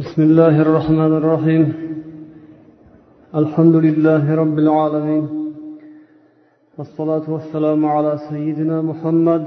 بسم 0.00 0.21
الله 0.21 0.55
الرحمن 0.65 1.11
الرحيم 1.19 1.63
الحمد 3.41 3.75
لله 3.85 4.23
رب 4.41 4.57
العالمين 4.59 5.25
والصلاة 6.77 7.25
والسلام 7.35 7.81
على 7.95 8.11
سيدنا 8.29 8.77
محمد 8.89 9.43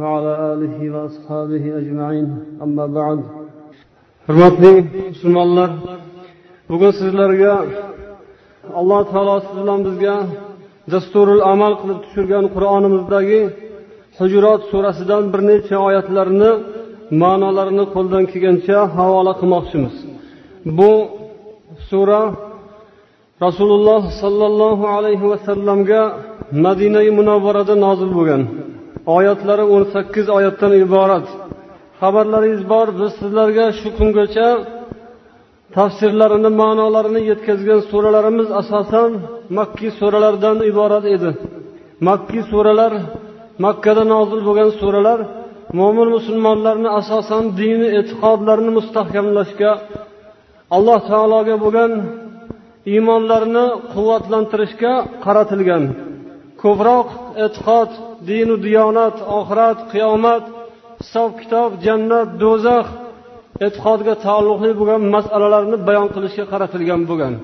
وعلى 0.00 0.32
آله 0.52 0.76
وأصحابه 0.94 1.64
أجمعين 1.80 2.28
أما 2.64 2.86
بعد 2.86 3.20
hurmatli 4.26 4.84
musulmonlar 5.08 5.70
bugun 6.68 6.90
sizlarga 7.00 7.54
alloh 8.80 9.00
taolo 9.12 9.40
siz 9.40 9.56
bilan 9.62 9.80
bizga 9.86 10.16
dasturul 10.92 11.42
amal 11.52 11.72
qilib 11.80 11.98
tushirgan 12.04 12.44
qur'onimizdagi 12.54 13.42
hujurot 14.18 14.62
surasidan 14.70 15.24
bir 15.32 15.40
necha 15.50 15.76
oyatlarni 15.88 16.52
ma'nolarini 17.22 17.84
qo'ldan 17.94 18.24
kelgancha 18.32 18.78
havola 18.96 19.32
qilmoqchimiz. 19.40 19.94
Bu 20.78 20.92
sura 21.88 22.22
rasululloh 23.44 24.02
sollallohu 24.22 24.84
alayhi 24.96 25.26
vasallamga 25.32 26.02
madinai 26.64 27.08
munavvarada 27.18 27.74
nozil 27.84 28.10
bo'lgan. 28.18 28.42
Oyatlari 29.16 29.64
o'n 29.74 29.84
sakkiz 29.94 30.26
oyatdan 30.36 30.72
iborat. 30.84 31.26
Xabarlaringiz 32.00 32.62
bor 32.72 32.86
biz 33.00 33.10
sizlarga 33.20 33.66
shu 33.80 33.88
kungacha 33.98 34.48
tafsirlarini 35.76 36.50
ma'nolarini 36.62 37.20
yetkazgan 37.30 37.80
suralarimiz 37.90 38.48
asosan 38.60 39.10
makkiy 39.58 39.90
suralardan 40.00 40.56
iborat 40.70 41.04
edi. 41.14 41.30
Makkiy 42.08 42.42
suralar 42.52 42.92
makkada 43.64 44.04
nozil 44.14 44.40
bo'lgan 44.48 44.70
suralar 44.80 45.20
mo'min 45.78 46.08
musulmonlarni 46.16 46.88
asosan 47.00 47.44
dini 47.60 47.88
e'tiqodlarini 47.98 48.72
mustahkamlashga 48.78 49.72
alloh 50.76 50.98
taologa 51.10 51.56
bo'lgan 51.64 51.92
iymonlarini 52.92 53.66
quvvatlantirishga 53.92 54.92
qaratilgan. 55.24 55.84
Ko'proq 56.62 57.08
e'tiqod 57.44 57.90
dinu 58.30 58.54
diyonat 58.66 59.16
oxirat 59.38 59.78
qiyomat 59.92 60.44
hisob 61.00 61.30
kitob 61.40 61.70
jannat 61.86 62.28
do'zax 62.42 62.86
e'tiqodga 63.66 64.14
taalluqli 64.24 64.70
bo'lgan 64.80 65.02
masalalarni 65.14 65.76
bayon 65.88 66.08
qilishga 66.14 66.44
qaratilgan 66.52 67.02
bo'lgan. 67.10 67.34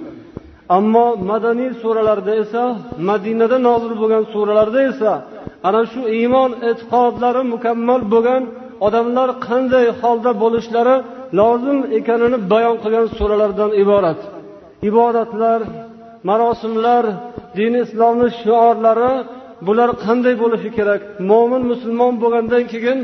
Ammo 0.78 1.06
madaniy 1.30 1.70
suralarda 1.82 2.32
esa 2.42 2.62
madinada 3.08 3.56
nozil 3.68 3.92
bo'lgan 4.02 4.24
suralarda 4.32 4.80
esa 4.90 5.12
ana 5.66 5.82
shu 5.92 6.00
iymon 6.18 6.50
e'tiqodlari 6.68 7.42
mukammal 7.54 8.02
bo'lgan 8.14 8.42
odamlar 8.86 9.28
qanday 9.46 9.86
holda 10.00 10.32
bo'lishlari 10.42 10.96
lozim 11.38 11.78
ekanini 11.98 12.38
bayon 12.52 12.76
qilgan 12.82 13.06
suralardan 13.18 13.70
iborat. 13.82 14.20
Ibodatlar 14.88 15.60
marosimlar 16.28 17.04
din 17.58 17.72
islomni 17.84 18.28
shiorlari 18.40 19.12
bular 19.66 19.90
qanday 20.04 20.34
bo'lishi 20.42 20.70
kerak? 20.78 21.00
Mo'min 21.30 21.62
musulmon 21.70 22.12
bo'lgandan 22.22 22.64
keyin 22.72 22.98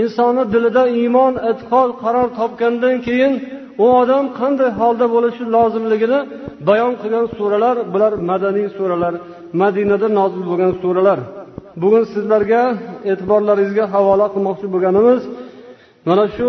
insonni 0.00 0.44
dilida 0.54 0.82
iymon 1.00 1.34
e'tiqod 1.50 1.90
qaror 2.02 2.28
topgandan 2.38 2.96
keyin 3.06 3.32
u 3.82 3.86
odam 4.00 4.24
qanday 4.38 4.70
holda 4.80 5.06
bo'lishi 5.14 5.42
lozimligini 5.54 6.20
bayon 6.68 6.92
qilgan 7.02 7.26
suralar 7.36 7.76
bular 7.92 8.12
madaniy 8.30 8.68
suralar 8.76 9.14
madinada 9.60 10.08
nozil 10.18 10.42
bo'lgan 10.50 10.72
suralar. 10.82 11.20
Bugun 11.82 12.04
sizlarga 12.14 12.62
e'tiborlaringizga 13.10 13.84
havola 13.94 14.26
qilmoqchi 14.34 14.66
bo'lganimiz 14.74 15.22
mana 16.08 16.24
shu 16.36 16.48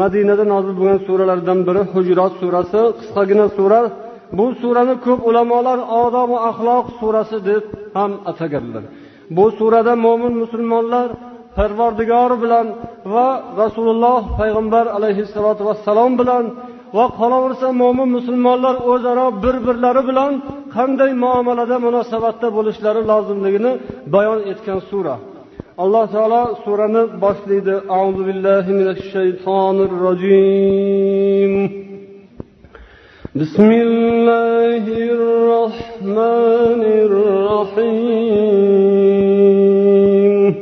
madinada 0.00 0.44
nozil 0.52 0.74
bo'lgan 0.78 1.00
suralardan 1.06 1.58
biri 1.68 1.82
hujrot 1.94 2.32
surasi. 2.40 2.80
Qisqagina 2.98 3.46
sura 3.58 3.80
bu 4.38 4.46
surani 4.60 4.94
ko'p 5.06 5.20
ulamolar 5.28 5.78
odobu 6.02 6.36
axloq 6.50 6.84
surasi 7.00 7.38
deb 7.48 7.64
ham 7.96 8.10
ataganlar. 8.30 8.84
Bu 9.36 9.44
surada 9.58 9.92
mo'min 10.06 10.34
musulmonlar 10.42 11.08
parvardigori 11.56 12.36
bilan 12.44 12.66
va 13.14 13.28
rasululloh 13.62 14.20
payg'ambar 14.40 14.84
alayhissalotu 14.96 15.62
vassalom 15.68 16.12
bilan 16.20 16.44
va 16.97 17.05
qolaversa 17.19 17.67
mo'min 17.81 18.09
musulmonlar 18.17 18.75
o'zaro 18.91 19.27
bir 19.43 19.55
birlari 19.67 20.01
bilan 20.09 20.31
qanday 20.75 21.11
muomalada 21.23 21.77
munosabatda 21.87 22.47
bo'lishlari 22.57 23.01
lozimligini 23.11 23.71
bayon 24.13 24.39
etgan 24.51 24.79
sura 24.89 25.15
alloh 25.83 26.05
taolo 26.15 26.43
surani 26.63 27.03
boshlaydi 27.23 27.75
auzu 27.99 28.21
billahi 28.29 28.71
minash 28.79 29.03
shaytonir 29.13 29.91
rojim 30.05 31.53
بسم 33.35 33.69
الله 33.71 34.85
الرحمن 35.17 36.81
الرحيم 39.49 40.55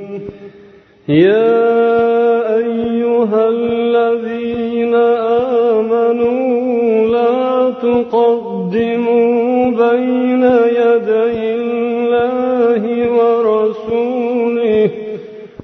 يا 1.10 1.56
أيها 2.62 3.44
لا 8.03 8.09
تقدموا 8.11 9.71
بين 9.71 10.43
يدي 10.43 11.55
الله 11.55 12.83
ورسوله 13.19 14.91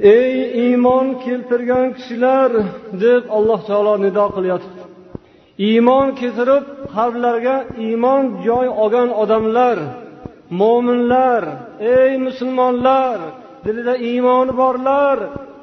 ey 0.00 0.32
iymon 0.64 1.06
keltirgan 1.24 1.86
kishilar 1.96 2.50
deb 3.02 3.22
alloh 3.36 3.60
taolo 3.68 3.94
nido 4.04 4.24
qilyapti 4.36 4.85
iymon 5.58 6.08
keltirib 6.20 6.64
qalblarga 6.94 7.56
iymon 7.86 8.24
joy 8.46 8.66
olgan 8.82 9.10
odamlar 9.22 9.78
mo'minlar 10.60 11.42
ey 11.96 12.12
musulmonlar 12.26 13.18
dilida 13.64 13.94
iymoni 14.10 14.52
borlar 14.62 15.18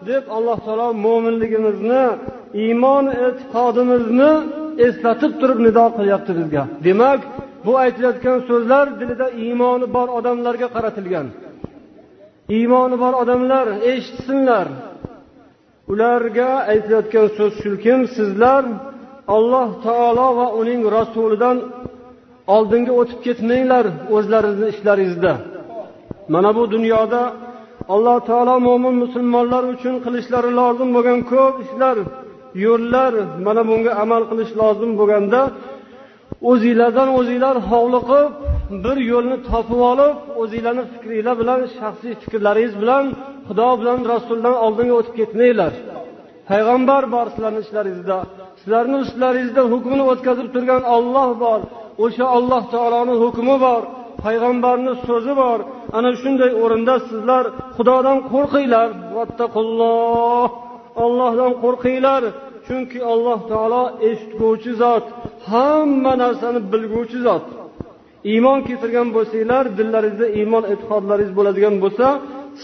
deb 0.09 0.23
alloh 0.35 0.57
taolo 0.65 0.87
mo'minligimizni 1.05 2.05
iymon 2.65 3.05
e'tiqodimizni 3.25 4.31
eslatib 4.87 5.33
turib 5.39 5.59
nido 5.65 5.85
qilyapti 5.97 6.31
bizga. 6.39 6.63
Demak 6.87 7.19
bu 7.65 7.71
aytilayotgan 7.83 8.39
so'zlar 8.49 8.85
dilida 8.99 9.27
iymoni 9.45 9.85
bor 9.95 10.07
odamlarga 10.19 10.67
qaratilgan. 10.75 11.27
Iymoni 12.57 12.95
bor 13.03 13.13
odamlar 13.23 13.67
eshitsinlar. 13.91 14.67
Ularga 15.91 16.49
aytilayotgan 16.71 17.27
so'z 17.37 17.53
shukim 17.63 17.99
sizlar 18.15 18.63
alloh 19.27 19.67
taolo 19.83 20.27
va 20.39 20.47
uning 20.59 20.81
rasulidan 20.97 21.57
oldinga 22.55 22.93
o'tib 23.01 23.19
ketmanglar 23.25 23.85
o'zlaringizni 24.15 24.67
ishlaringizda. 24.73 25.33
Mana 26.33 26.49
bu 26.57 26.63
dunyoda 26.75 27.21
alloh 27.93 28.17
taolo 28.29 28.55
mo'min 28.67 28.95
musulmonlar 29.03 29.63
uchun 29.73 29.95
qilishlari 30.05 30.51
lozim 30.59 30.89
bo'lgan 30.95 31.19
ko'p 31.31 31.55
ishlar 31.65 31.97
yo'llar 32.65 33.13
mana 33.45 33.61
bunga 33.69 33.91
amal 34.03 34.23
qilish 34.29 34.51
lozim 34.61 34.91
bo'lganda 34.99 35.41
o'zinglardan 36.51 37.09
o'zinglar 37.19 37.55
hovliqib 37.69 38.29
bir 38.83 38.97
yo'lni 39.11 39.37
topib 39.49 39.81
olib 39.91 40.15
o'zinglarni 40.41 40.83
fikringlar 40.93 41.35
bilan 41.41 41.59
shaxsiy 41.77 42.13
fikrlaringiz 42.21 42.73
bilan 42.81 43.05
xudo 43.47 43.69
bilan 43.79 43.99
rasuldan 44.13 44.55
oldinga 44.65 44.93
o'tib 44.99 45.15
ketmanglar. 45.19 45.73
Payg'ambar 46.49 47.03
bor 47.15 47.27
sizlarni 47.33 47.59
ishlaringizda. 47.65 48.17
Sizlarni 48.63 48.97
ustlaringizda 49.05 49.63
hukmini 49.73 50.03
o'tkazib 50.11 50.47
turgan 50.53 50.83
olloh 50.95 51.29
bor. 51.43 51.59
O'sha 52.03 52.25
alloh 52.37 52.63
taoloni 52.73 53.15
hukmi 53.23 53.55
bor. 53.65 53.81
Payg'ambarni 54.23 54.93
so'zi 55.07 55.33
bor. 55.41 55.59
Ana 55.97 56.11
shunday 56.21 56.51
o'rinda 56.63 56.95
sizlar 57.09 57.43
xudodan 57.77 58.17
qo'rqinglar. 58.31 58.89
Ollohdan 61.03 61.51
qo'rqinglar. 61.63 62.21
Chunki 62.67 62.99
alloh 63.13 63.39
taolo 63.51 63.83
eshitguvchi 64.09 64.71
zot 64.81 65.05
hamma 65.49 66.13
narsani 66.23 66.59
bilguvchi 66.71 67.19
zot. 67.27 67.45
Iymon 68.31 68.59
keltirgan 68.67 69.07
bo'lsanglar 69.15 69.63
dillaringizda 69.77 70.27
iymon 70.39 70.63
e'tiqodlaringiz 70.73 71.31
bo'ladigan 71.37 71.75
bo'lsa 71.83 72.07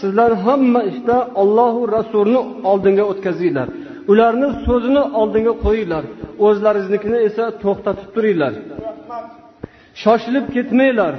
sizlar 0.00 0.30
hamma 0.44 0.80
ishda 0.90 1.16
ollohu 1.42 1.80
rasulni 1.96 2.40
oldinga 2.70 3.04
o'tkazinglar. 3.12 3.68
Ularni 4.12 4.48
so'zini 4.66 5.02
oldinga 5.20 5.52
qo'yinglar. 5.64 6.04
O'zlaringiznikini 6.46 7.18
esa 7.28 7.44
to'xtatib 7.62 8.08
turinglar. 8.14 8.52
Shoshilib 10.02 10.46
ketmanglar. 10.54 11.14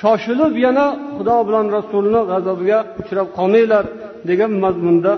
Shoshilib 0.00 0.54
yana 0.66 0.86
xudo 1.16 1.36
bilan 1.48 1.66
rasulni 1.76 2.20
g'azabiga 2.30 2.78
uchrab 3.00 3.28
qolmanglar 3.38 3.84
degan 4.28 4.52
mazmunda 4.64 5.12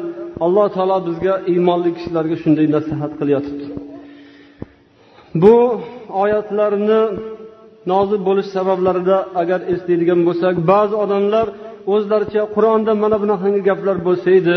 alloh 0.44 0.66
taolo 0.76 0.96
bizga 1.08 1.34
iymonli 1.52 1.90
kishilarga 1.96 2.36
shunday 2.42 2.66
nasihat 2.76 3.12
qilyotibdi. 3.20 3.66
Bu 5.42 5.54
oyatlarni 6.22 7.00
nozil 7.92 8.20
bo'lish 8.28 8.48
sabablarida 8.56 9.16
agar 9.42 9.60
eslaydigan 9.72 10.20
bo'lsak 10.28 10.54
ba'zi 10.72 10.94
odamlar 11.04 11.46
o'zlaricha 11.94 12.42
qur'onda 12.54 12.92
mana 13.02 13.16
bunaqangi 13.22 13.60
gaplar 13.68 13.96
bo'lsa 14.06 14.28
edi 14.40 14.56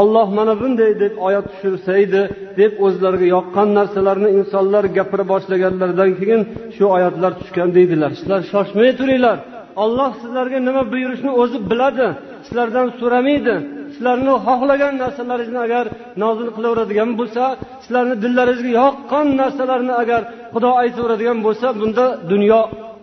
olloh 0.00 0.26
mana 0.38 0.54
bunday 0.60 0.90
deb 1.02 1.14
oyat 1.26 1.46
tushirsa 1.52 1.92
edi 2.04 2.22
deb 2.60 2.72
o'zlariga 2.86 3.26
yoqqan 3.36 3.68
narsalarni 3.78 4.28
insonlar 4.38 4.84
gapira 4.96 5.24
boshlaganlaridan 5.32 6.10
keyin 6.20 6.42
shu 6.76 6.84
oyatlar 6.96 7.32
tushgan 7.40 7.68
deydilar. 7.76 8.10
Sizlar 8.18 8.40
shoshmay 8.52 8.90
turinglar. 9.00 9.38
Olloh 9.84 10.10
sizlarga 10.22 10.58
nima 10.68 10.82
buyurishni 10.92 11.30
o'zi 11.42 11.58
biladi. 11.70 12.06
Sizlardan 12.46 12.86
so'ramaydi. 13.00 13.54
Sizlarni 13.94 14.34
xohlagan 14.46 14.94
narsalaringizni 15.02 15.60
agar 15.66 15.84
nozil 16.22 16.48
qilaveradigan 16.56 17.10
bo'lsa 17.20 17.44
sizlarni 17.84 18.16
dillaringizga 18.24 18.72
yoqqan 18.80 19.26
narsalarni 19.40 19.94
agar 20.02 20.22
xudo 20.54 20.70
aytaveradigan 20.82 21.38
bo'lsa 21.46 21.66
bunda 21.80 22.04
dunyo 22.32 22.60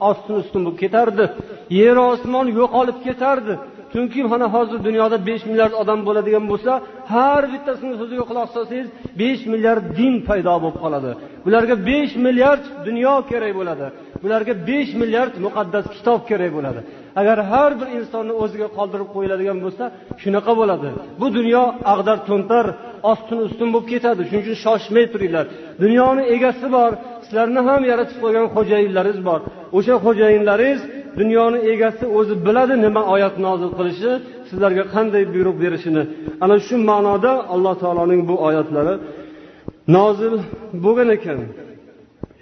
ostin 0.09 0.35
ustun 0.41 0.61
bo'lib 0.65 0.77
ketardi. 0.83 1.25
Yer 1.79 1.97
osmon 2.11 2.47
yo'qolib 2.59 2.97
ketardi. 3.07 3.53
Chunki 3.93 4.23
mana 4.23 4.47
hozir 4.55 4.79
dunyoda 4.87 5.17
besh 5.29 5.43
milliard 5.49 5.73
odam 5.81 5.99
bo'ladigan 6.07 6.45
bo'lsa 6.51 6.71
har 7.13 7.43
bittasini 7.53 7.93
so'ziga 8.01 8.23
quloq 8.29 8.47
solsangiz 8.55 8.87
besh 9.21 9.43
milliard 9.53 9.85
din 9.99 10.13
paydo 10.27 10.55
bo'lib 10.63 10.77
qoladi. 10.83 11.11
Bularga 11.45 11.75
besh 11.89 12.13
milliard 12.25 12.63
dunyo 12.87 13.13
kerak 13.29 13.53
bo'ladi. 13.59 13.85
Bularga 14.23 14.53
besh 14.69 14.91
milliard 15.01 15.33
muqaddas 15.45 15.85
kitob 15.95 16.21
kerak 16.29 16.51
bo'ladi. 16.57 16.79
Agar 17.21 17.37
har 17.51 17.71
bir 17.79 17.87
insonni 17.97 18.33
o'ziga 18.43 18.67
qoldirib 18.77 19.09
qo'yiladigan 19.15 19.57
bo'lsa 19.65 19.83
shunaqa 20.21 20.53
bo'ladi. 20.61 20.89
Bu 21.21 21.27
dunyo 21.37 21.63
ag'dar 21.93 22.17
to'ntar 22.29 22.65
ostin 23.11 23.39
ustun 23.47 23.69
bo'lib 23.73 23.87
ketadi. 23.93 24.21
Shuning 24.27 24.43
uchun 24.45 24.57
shoshmay 24.65 25.05
turinglar. 25.13 25.45
Dunyoni 25.83 26.23
egasi 26.35 26.67
bor 26.77 26.91
sizlarni 27.31 27.61
ham 27.69 27.81
yaratib 27.91 28.17
qo'ygan 28.23 28.45
xo'jayinlaringiz 28.55 29.19
bor. 29.29 29.39
O'sha 29.77 29.95
xo'jayinlaringiz 30.05 30.81
dunyoni 31.19 31.59
egasi 31.71 32.05
o'zi 32.17 32.33
biladi 32.45 32.75
nima 32.85 33.01
oyat 33.13 33.35
nozil 33.45 33.71
qilishi 33.77 34.11
sizlarga 34.49 34.83
qanday 34.93 35.23
buyruq 35.33 35.55
berishini. 35.63 36.03
Ana 36.43 36.55
shu 36.67 36.75
ma'noda 36.89 37.31
alloh 37.53 37.73
taoloning 37.83 38.21
bu 38.29 38.35
oyatlari 38.47 38.93
nozil 39.95 40.33
bo'lgan 40.83 41.09
ekan. 41.17 41.39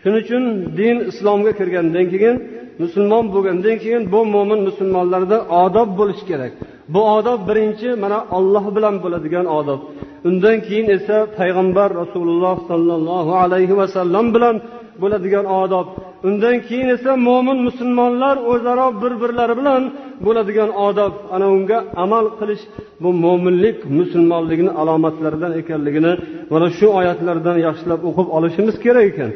Shuning 0.02 0.20
uchun 0.24 0.44
din 0.80 0.98
islomga 1.12 1.52
kirgandan 1.60 2.06
keyin 2.14 2.36
musulmon 2.84 3.26
bo'lgandan 3.34 3.76
keyin 3.84 4.04
bu 4.14 4.20
mo'min 4.34 4.60
musulmonlarda 4.70 5.38
odob 5.64 5.90
bo'lishi 6.00 6.24
kerak. 6.32 6.54
Bu 6.94 7.02
odob 7.18 7.40
birinchi 7.50 7.90
mana 8.04 8.20
olloh 8.38 8.66
bilan 8.76 8.96
bo'ladigan 9.04 9.46
odob. 9.60 9.82
Undan 10.30 10.58
keyin 10.68 10.88
esa 10.98 11.18
payg'ambar 11.38 11.90
rasululloh 12.02 12.56
sollallohu 12.70 13.34
alayhi 13.44 13.74
vasallam 13.82 14.26
bilan 14.36 14.56
bo'ladigan 15.02 15.46
odob. 15.62 15.88
Undan 16.28 16.56
keyin 16.68 16.90
esa 16.96 17.12
mo'min 17.28 17.58
musulmonlar 17.68 18.36
o'zaro 18.52 18.88
bir 19.02 19.14
birlari 19.22 19.54
bilan 19.60 19.82
bo'ladigan 20.26 20.70
odob. 20.88 21.14
Ana 21.36 21.48
unga 21.56 21.78
amal 22.04 22.26
qilish 22.40 22.64
bu 23.04 23.10
mo'minlik 23.24 23.78
musulmonlikni 24.00 24.72
alomatlaridan 24.82 25.52
ekanligini 25.62 26.14
mana 26.52 26.68
shu 26.78 26.88
oyatlardan 27.00 27.58
yaxshilab 27.68 28.02
o'qib 28.10 28.28
olishimiz 28.38 28.76
kerak 28.84 29.06
ekan. 29.12 29.32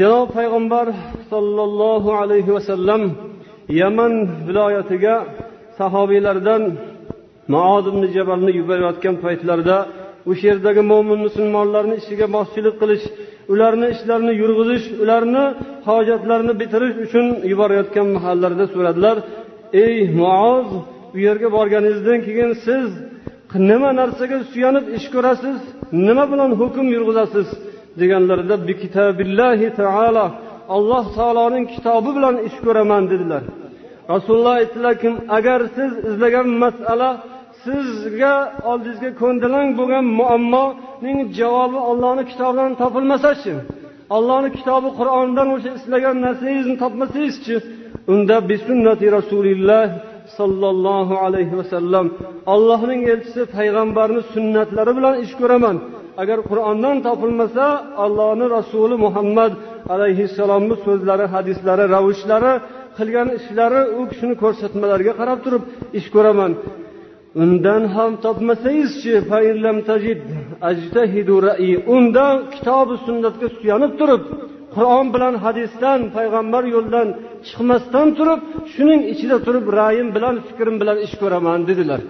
Janob 0.00 0.28
payg'ambar 0.36 0.86
sollallohu 1.32 2.10
alayhi 2.22 2.50
vasallam 2.56 3.02
yaman 3.80 4.12
viloyatiga 4.46 5.14
sahobiylardan 5.78 6.62
maod 7.54 7.84
ibn 7.92 8.02
jabalni 8.16 8.52
yuborayotgan 8.60 9.14
paytlarida 9.24 9.76
o'sha 10.30 10.44
yerdagi 10.50 10.82
mo'min 10.92 11.18
musulmonlarni 11.26 11.94
ishiga 12.02 12.26
boshchilik 12.36 12.74
qilish 12.82 13.04
ularni 13.52 13.86
ishlarini 13.94 14.32
yurg'izish 14.42 14.86
ularni 15.02 15.44
hojatlarini 15.88 16.54
bitirish 16.62 16.96
uchun 17.04 17.26
yuborayotgan 17.52 18.08
mahallarida 18.16 18.66
so'radilar 18.74 19.16
ey 19.84 19.96
muoz 20.18 20.68
u 21.14 21.18
yerga 21.26 21.48
borganingizdan 21.56 22.18
keyin 22.26 22.52
siz 22.66 22.88
nima 23.70 23.90
narsaga 24.00 24.38
suyanib 24.52 24.84
ish 24.98 25.06
ko'rasiz? 25.14 25.58
Nima 26.06 26.24
bilan 26.32 26.50
hukm 26.60 26.86
yurg'izasiz? 26.94 27.48
deganlarida 28.00 28.56
taala 29.80 30.24
alloh 30.76 31.04
taoloning 31.18 31.66
kitobi 31.74 32.10
bilan 32.16 32.36
ish 32.48 32.58
ko'raman 32.66 33.02
dedilar. 33.12 33.42
Rasululloh 34.12 34.54
aytdilarki 34.60 35.08
agar 35.38 35.60
siz 35.76 35.92
izlagan 36.08 36.48
masala 36.62 37.10
sizga 37.64 38.34
oldingizga 38.70 39.10
ko'ndalang 39.22 39.68
bo'lgan 39.78 40.06
muammoning 40.20 41.18
javobi 41.38 41.78
ollohni 41.90 42.24
kitobidan 42.30 42.72
topilmasachi 42.82 43.54
ollohni 44.16 44.50
kitobi 44.58 44.88
qur'ondan 44.98 45.48
o'sha 45.54 45.70
istagan 45.78 46.16
narsangizni 46.24 46.76
topmasangizchi 46.82 47.54
unda 48.12 48.36
bisunnati 48.50 49.06
rasulilloh 49.18 49.86
sollallohu 50.38 51.14
alayhi 51.26 51.54
vasallam 51.60 52.06
allohning 52.54 53.02
elchisi 53.12 53.42
payg'ambarni 53.56 54.22
sunnatlari 54.34 54.92
bilan 54.98 55.14
ish 55.24 55.34
ko'raman. 55.40 55.76
Agar 56.22 56.38
qur'ondan 56.50 56.96
topilmasa 57.06 57.66
allohni 58.04 58.46
rasuli 58.56 58.96
muhammad 59.06 59.52
alayhissalomni 59.94 60.76
so'zlari 60.86 61.26
hadislari 61.34 61.84
ravishlari 61.94 62.52
qilgan 62.98 63.28
ishlari 63.38 63.80
u 63.98 64.00
kishini 64.10 64.34
ko'rsatmalariga 64.42 65.12
qarab 65.20 65.38
turib 65.44 65.62
ish 65.98 66.08
ko'raman. 66.14 66.52
undan 67.43 67.83
ham 67.95 68.11
topmasangizchi 68.25 69.13
unda 71.95 72.25
kitobi 72.53 72.95
sunnatga 73.05 73.47
suyanib 73.57 73.91
turib 73.99 74.23
qur'on 74.75 75.05
bilan 75.15 75.33
hadisdan 75.45 75.99
payg'ambar 76.15 76.63
yo'lidan 76.75 77.07
chiqmasdan 77.47 78.07
turib 78.17 78.39
shuning 78.73 79.01
ichida 79.13 79.37
turib 79.45 79.65
ra'yim 79.79 80.07
bilan 80.15 80.35
fikrim 80.47 80.75
bilan 80.81 80.97
ish 81.05 81.15
ko'raman 81.21 81.59
dedilar 81.69 82.01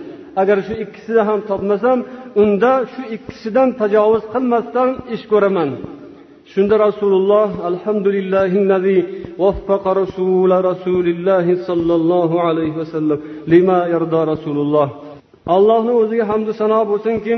agar 0.41 0.57
shu 0.67 0.73
ikkisida 0.83 1.21
ham 1.29 1.39
topmasam 1.49 1.99
unda 2.41 2.73
shu 2.93 3.01
ikkisidan 3.15 3.69
tajovuz 3.81 4.23
qilmasdan 4.33 4.89
ish 5.15 5.25
ko'raman 5.31 5.69
shunda 6.51 6.75
rasululloh 6.85 7.49
alhamdulillahi 7.69 8.97
وفق 9.43 9.87
رسول 10.01 10.51
رسول 10.71 11.05
الله 11.07 11.45
صلى 11.67 11.93
الله 11.99 12.31
عليه 12.47 12.73
وسلم 12.81 13.19
لما 13.47 13.79
يرضى 13.93 14.21
رسول 14.33 14.57
الله 14.65 14.87
allohni 15.54 15.92
o'ziga 16.00 16.24
hamdu 16.30 16.52
sano 16.60 16.80
bo'lsinki 16.90 17.34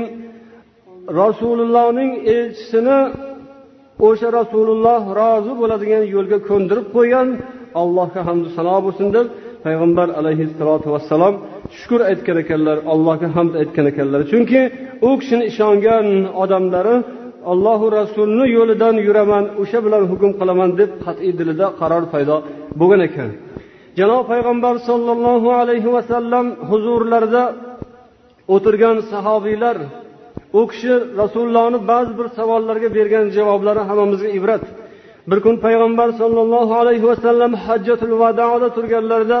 rasulullohning 1.21 2.11
elchisini 2.35 2.99
o'sha 4.07 4.27
rasululloh 4.39 5.01
rozi 5.19 5.53
bo'ladigan 5.61 6.03
yo'lga 6.15 6.37
ko'ndirib 6.49 6.87
qo'ygan 6.95 7.27
allohga 7.81 8.21
hamdu 8.27 8.47
sano 8.57 8.77
bo'lsin 8.85 9.07
deb 9.15 9.27
payg'ambar 9.65 10.07
alayhissalotu 10.19 10.87
vassalom 10.93 11.33
shukur 11.79 12.01
aytgan 12.11 12.37
ekanlar 12.43 12.77
allohga 12.93 13.27
hamd 13.35 13.53
aytgan 13.61 13.85
ekanlar. 13.91 14.21
Chunki 14.31 14.61
u 15.07 15.09
kishini 15.19 15.43
ishongan 15.51 16.07
odamlari 16.43 16.95
allohu 17.51 17.85
rasulni 17.99 18.45
yo'lidan 18.57 18.95
yuraman 19.07 19.43
o'sha 19.61 19.79
bilan 19.85 20.03
hukm 20.11 20.31
qilaman 20.39 20.69
deb 20.79 20.91
qat'iy 21.05 21.31
dilida 21.39 21.67
qaror 21.79 22.03
paydo 22.13 22.35
bo'lgan 22.79 23.01
ekan. 23.07 23.29
Janob 23.99 24.23
payg'ambar 24.31 24.75
sollallohu 24.89 25.49
alayhi 25.61 25.89
vasallam 25.95 26.45
huzurlarida 26.69 27.43
o'tirgan 28.55 28.97
sahobiylar 29.11 29.77
u 30.59 30.61
kishi 30.71 30.93
rasulullohni 31.21 31.79
ba'zi 31.91 32.11
bir 32.19 32.27
savollarga 32.37 32.89
bergan 32.97 33.25
javoblari 33.37 33.81
hammamizga 33.89 34.29
ibrat. 34.39 34.63
Bir 35.29 35.39
kun 35.45 35.55
payg'ambar 35.65 36.09
sollallohu 36.21 36.73
alayhi 36.81 37.05
vasallam 37.11 37.51
hajjatul 37.65 38.13
vadoda 38.21 38.67
turganlarida 38.77 39.39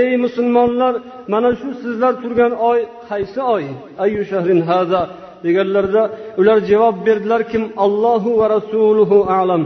ey 0.00 0.10
musulmonlar 0.24 0.94
mana 1.32 1.50
shu 1.60 1.68
sizlar 1.82 2.12
turgan 2.22 2.52
oy 2.70 2.78
qaysi 3.08 3.40
oy? 3.54 3.64
Ayu 4.04 4.22
shahrin 4.30 4.60
haza 4.70 5.02
deganlarida 5.44 6.02
ular 6.40 6.58
javob 6.70 6.96
berdilar 7.06 7.42
kim? 7.52 7.62
Allohu 7.84 8.30
va 8.40 8.46
rasuluhu 8.56 9.18
alam. 9.40 9.62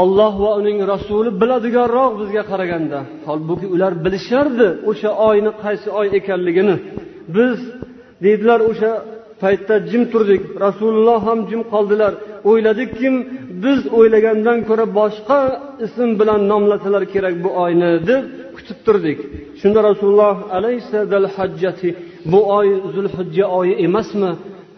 Olloh 0.00 0.32
va 0.44 0.50
uning 0.60 0.78
rasuli 0.92 1.30
biladiganroq 1.40 2.12
bizga 2.20 2.42
qaraganda. 2.50 2.98
Holbuki 3.28 3.66
ular 3.74 3.92
bilishardi 4.04 4.68
o'sha 4.90 5.10
oyni 5.28 5.50
qaysi 5.64 5.88
oy 6.00 6.06
ekanligini. 6.18 6.76
Biz 7.36 7.58
deydilar 8.24 8.60
o'sha 8.70 8.92
paytda 9.42 9.74
jim 9.90 10.02
turdik. 10.12 10.42
Rasululloh 10.66 11.20
ham 11.28 11.40
jim 11.50 11.62
qoldilar. 11.72 12.12
O'yladikki 12.50 13.08
biz 13.64 13.80
o'ylagandan 13.98 14.58
ko'ra 14.68 14.84
boshqa 14.98 15.40
ism 15.86 16.08
bilan 16.20 16.40
nomlasalar 16.52 17.02
kerak 17.12 17.34
bu 17.44 17.50
oyni 17.64 17.90
deb 18.10 18.22
kutib 18.56 18.78
turdik. 18.86 19.18
Shunda 19.60 19.80
rasululloh 19.90 20.36
alayhissadal 20.58 21.28
hajjati 21.36 21.88
bu 22.32 22.40
oy 22.58 22.68
zulhijja 22.94 23.46
oyi 23.58 23.74
emasmi? 23.86 24.30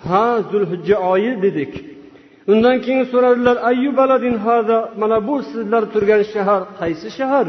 Ha 0.09 0.27
zulhijja 0.51 0.97
oyi 1.13 1.33
dedik. 1.45 1.73
Undan 2.53 2.77
keyin 2.85 3.05
so'radilar 3.13 3.57
ayyu 3.71 3.91
baladin 4.01 4.37
hada? 4.45 4.79
Mana 5.01 5.19
bu 5.29 5.37
sizlar 5.51 5.83
turgan 5.93 6.23
shahar 6.33 6.63
qaysi 6.81 7.09
shahar? 7.19 7.47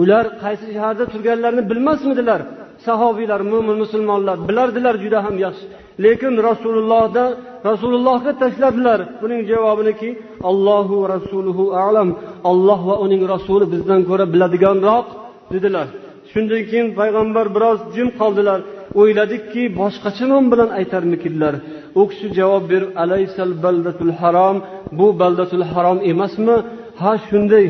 Ular 0.00 0.24
qaysi 0.42 0.66
shaharda 0.74 1.04
turganlarini 1.12 1.64
bilmasmidilar. 1.70 2.40
Sahobiylar 2.86 3.40
mo'min 3.52 3.76
musulmonlar 3.82 4.36
bilardilar 4.48 4.94
juda 5.04 5.18
ham 5.26 5.36
yaxshi. 5.44 5.66
Lekin 6.04 6.34
rasulullohda 6.48 7.24
rasulullohga 7.70 8.32
tashladilar. 8.42 9.00
Buning 9.22 9.40
javobiniki 9.50 10.08
allohu 10.50 10.96
rasuluhu 11.14 11.64
alam 11.86 12.08
olloh 12.50 12.80
va 12.88 12.96
uning 13.04 13.22
rasuli 13.34 13.66
bizdan 13.74 14.00
ko'ra 14.08 14.24
biladiganroq 14.32 15.06
dedilar. 15.52 15.86
Shundan 16.32 16.62
keyin 16.70 16.88
payg'ambar 16.98 17.46
biroz 17.56 17.78
jim 17.94 18.08
qoldilar. 18.20 18.60
O'yladikki 19.00 19.62
boshqacha 19.80 20.24
nom 20.32 20.44
bilan 20.52 20.70
aytarmikinlar? 20.78 21.54
U 22.00 22.02
kishi 22.10 22.26
javob 22.38 22.64
berib 22.72 22.90
alaysal 23.02 23.52
baldatul 23.64 24.12
harom 24.20 24.56
bu 24.98 25.06
baldatul 25.20 25.64
harom 25.72 25.98
emasmi? 26.12 26.56
Ha 27.00 27.12
shunday. 27.28 27.66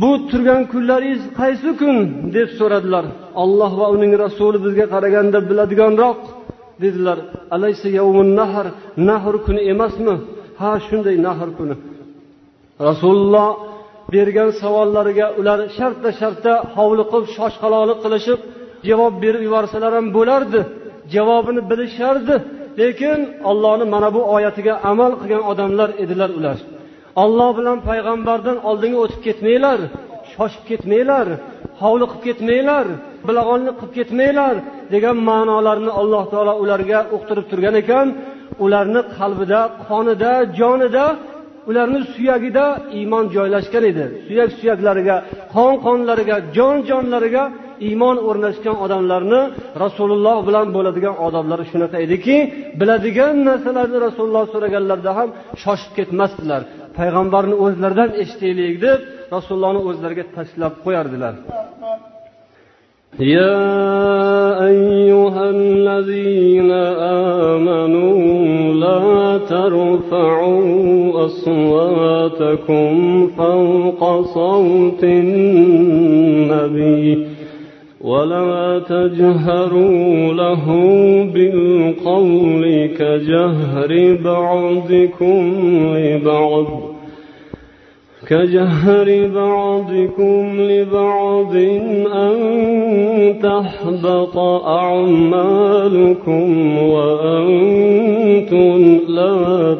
Bu 0.00 0.10
turgan 0.30 0.62
kunlaringiz 0.72 1.22
qaysi 1.40 1.70
kun? 1.80 1.96
deb 2.36 2.48
so'radilar. 2.58 3.04
Olloh 3.42 3.72
va 3.80 3.86
uning 3.94 4.12
rasuli 4.24 4.58
bizga 4.66 4.86
qaraganda 4.94 5.38
biladiganroq 5.50 6.20
dedilar. 6.82 7.18
Alaysa 7.56 7.88
yavmun 7.98 8.28
nahr 8.40 8.66
nahr 9.08 9.34
kuni 9.46 9.60
emasmi? 9.72 10.14
Ha 10.60 10.70
shunday 10.86 11.16
nahr 11.26 11.48
kuni. 11.58 11.74
Rasululloh 12.88 13.48
bergan 14.14 14.50
savollariga 14.62 15.26
ular 15.40 15.58
shartta 15.78 16.10
shartta 16.20 16.52
hovliqib 16.76 17.24
shoshqaloqlik 17.36 17.98
qilishib 18.04 18.40
javob 18.88 19.12
berib 19.22 19.42
yuborsalar 19.46 19.92
ham 19.98 20.06
bo'lardi. 20.16 20.60
Javobini 21.14 21.62
bilishardi. 21.70 22.36
Lekin 22.80 23.20
ollohni 23.50 23.86
mana 23.94 24.08
bu 24.16 24.20
oyatiga 24.36 24.74
amal 24.90 25.12
qilgan 25.20 25.42
odamlar 25.50 25.88
edilar 26.02 26.30
ular. 26.38 26.58
Olloh 27.22 27.50
bilan 27.58 27.78
payg'ambardan 27.88 28.56
oldinga 28.68 28.98
o'tib 29.04 29.20
ketmanglar 29.26 29.78
shoshib 30.32 30.64
ketmanglar 30.70 31.26
hovliqib 31.82 32.20
ketmanglar 32.26 32.86
bilag'onlik 33.28 33.74
qilib 33.80 33.92
ketmanglar 33.98 34.54
degan 34.94 35.16
ma'nolarni 35.28 35.92
alloh 36.00 36.24
taolo 36.32 36.54
ularga 36.62 37.00
uqtirib 37.16 37.46
turgan 37.50 37.76
ekan. 37.82 38.08
Ularni 38.64 39.00
qalbida 39.18 39.60
qonida 39.88 40.32
jonida 40.58 41.06
ularni 41.70 42.00
suyagida 42.14 42.64
iymon 42.98 43.24
joylashgan 43.36 43.84
edi. 43.90 44.04
Suyak 44.26 44.50
suyaklariga 44.58 45.16
qon 45.54 45.72
qonlariga 45.86 46.36
jon 46.56 46.76
jonlariga 46.90 47.44
iymon 47.88 48.16
o'rnashgan 48.28 48.76
odamlarni 48.84 49.40
rasululloh 49.84 50.38
bilan 50.48 50.66
bo'ladigan 50.76 51.14
odoblari 51.26 51.64
shunaqa 51.72 51.96
ediki 52.06 52.36
biladigan 52.80 53.34
narsalarni 53.48 53.98
rasululloh 54.06 54.44
so'raganlarida 54.52 55.12
ham 55.18 55.28
shoshib 55.62 55.92
ketmasdilar. 55.98 56.62
Payg'ambarni 56.98 57.56
o'zlaridan 57.64 58.10
eshitaylik 58.22 58.74
deb 58.84 59.00
rasulullohni 59.34 59.80
o'zlariga 59.90 60.24
tashlab 60.36 60.74
qo'yardilar. 60.84 61.34
يا 63.20 63.66
أيها 64.66 65.50
الذين 65.50 66.70
آمنوا 67.50 68.74
لا 68.84 69.38
ترفعوا 69.54 71.24
أصواتكم 71.26 72.90
فوق 73.26 74.02
صوت 74.22 75.04
النبي 75.24 77.06
ولا 78.00 78.78
تجهروا 78.78 80.32
له 80.32 80.64
بالقول 81.34 82.86
كجهر 82.98 84.16
بعضكم 84.24 85.42
لبعض 85.96 86.87
كجهر 88.29 89.07
بعضكم 89.39 90.61
لبعض 90.71 91.55
أن 92.25 92.35
تحبط 93.47 94.37
أعمالكم 94.81 96.47
وأنتم 96.93 98.77
لا 99.07 99.37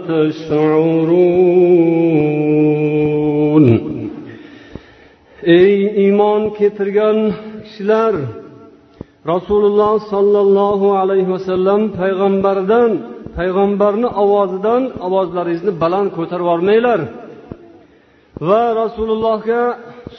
تشعرون 0.09 1.33
ey 5.59 5.73
iymon 6.03 6.41
keltirgan 6.57 7.17
kishilar 7.65 8.13
rasululloh 9.31 9.93
sollallohu 10.13 10.87
alayhi 11.01 11.29
vasallam 11.35 11.81
payg'ambardan 11.99 12.91
payg'ambarni 13.37 14.09
ovozidan 14.23 14.81
ovozlaringizni 15.07 15.71
baland 15.83 16.09
ko'tarib 16.17 16.45
yubormanglar 16.47 16.99
va 18.48 18.62
rasulullohga 18.80 19.62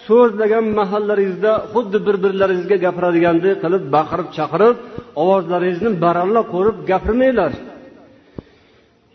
so'zlagan 0.07 0.65
mahallaringizda 0.79 1.51
xuddi 1.73 1.97
bir 2.07 2.15
birlaringizga 2.23 2.77
gapiradiganday 2.85 3.53
qilib 3.63 3.83
baqirib 3.95 4.29
chaqirib 4.37 4.75
ovozlaringizni 5.21 5.91
baralla 6.03 6.41
qo'rib 6.53 6.77
gapirmanglar. 6.91 7.51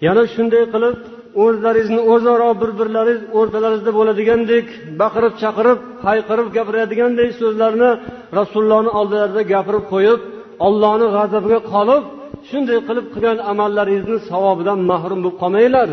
Yana 0.07 0.23
shunday 0.35 0.65
qilib 0.75 0.97
o'zlaringizni 1.45 2.01
o'zaro 2.13 2.51
bir 2.63 2.71
birlaringiz 2.81 3.23
o'rtalaringizda 3.39 3.93
bo'ladigandek 3.99 4.67
baqirib 5.03 5.35
chaqirib 5.43 5.79
hayqirib 6.07 6.49
gapiradiganday 6.57 7.29
so'zlarni 7.41 7.91
rasulullohni 8.39 8.91
oldilarida 9.01 9.43
gapirib 9.55 9.85
qo'yib 9.93 10.21
ollohni 10.67 11.07
g'azabiga 11.17 11.61
qolib 11.73 12.05
shunday 12.49 12.79
qilib 12.89 13.07
qilgan 13.15 13.39
amallaringizni 13.53 14.19
savobidan 14.31 14.79
mahrum 14.91 15.21
bo'lib 15.25 15.37
qolmanglar. 15.43 15.89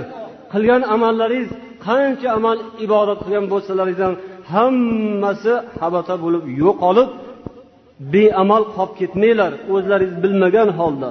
Qilgan 0.53 0.81
amallaringiz 0.95 1.49
qancha 1.85 2.27
amal 2.37 2.57
ibodat 2.85 3.19
qilgan 3.23 3.45
bo'lsalaringiz 3.53 4.01
ham 4.05 4.15
hammasi 4.53 5.53
habata 5.81 6.15
bo'lib 6.23 6.43
yo'qolib 6.61 7.09
beamal 8.13 8.63
qolib 8.75 8.93
ketmanglar. 8.99 9.51
O'zlaringiz 9.73 10.15
bilmagan 10.23 10.69
holda. 10.79 11.09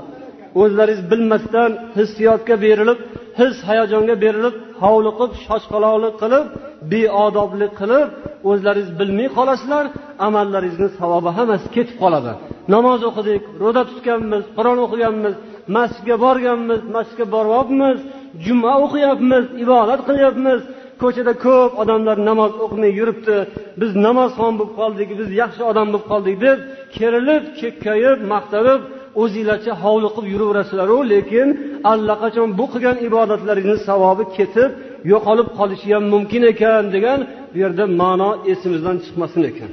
O'zlaringiz 0.62 1.02
bilmasdan 1.12 1.70
hissiyotga 1.98 2.54
berilib 2.64 2.98
his 3.40 3.54
hayajonga 3.68 4.14
berilib 4.24 4.54
hovliqib 4.82 5.30
shoshqaloqlik 5.46 6.14
qilib 6.22 6.44
beodoblik 6.92 7.72
qilib 7.80 8.08
o'zlaringiz 8.50 8.90
bilmay 9.00 9.28
qolasizlar 9.36 9.84
amallaringizni 10.26 10.88
savobi 11.00 11.30
hammasi 11.38 11.66
ketib 11.76 11.96
qoladi. 12.02 12.32
Namoz 12.74 13.00
o'qidik 13.10 13.42
ro'za 13.62 13.82
tutganmiz 13.90 14.42
qur'on 14.56 14.78
o'qiganmiz 14.86 15.34
masjidga 15.76 16.16
borganmiz 16.24 16.80
masjidga 16.96 17.26
boryapmiz 17.34 17.98
juma 18.44 18.72
o'qiyapmiz 18.84 19.44
ibodat 19.64 20.00
qilyapmiz. 20.08 20.60
Ko'chada 21.02 21.32
ko'p 21.46 21.72
odamlar 21.82 22.16
namoz 22.30 22.52
o'qimay 22.64 22.92
yuribdi. 23.00 23.36
Biz 23.80 23.90
namozxon 24.06 24.52
bo'lib 24.58 24.72
qoldik 24.80 25.08
biz 25.20 25.28
yaxshi 25.42 25.62
odam 25.70 25.86
bo'lib 25.92 26.06
qoldik 26.10 26.36
deb 26.46 26.58
kerilib 26.96 27.44
kekkayib 27.60 28.18
maqtanib 28.32 28.80
o'zinglarcha 29.22 29.72
hovliqib 29.82 30.26
yuraverasizlaru 30.32 30.98
lekin 31.12 31.48
allaqachon 31.92 32.48
bu 32.58 32.64
qilgan 32.72 32.96
ibodatlaringizni 33.08 33.80
savobi 33.88 34.24
ketib 34.36 34.70
yo'qolib 35.12 35.48
qolishi 35.58 35.88
ham 35.94 36.04
mumkin 36.14 36.42
ekan 36.52 36.84
degan 36.94 37.20
bu 37.52 37.56
yerda 37.62 37.84
ma'no 38.00 38.30
esimizdan 38.52 38.96
chiqmasin 39.04 39.42
ekan. 39.50 39.70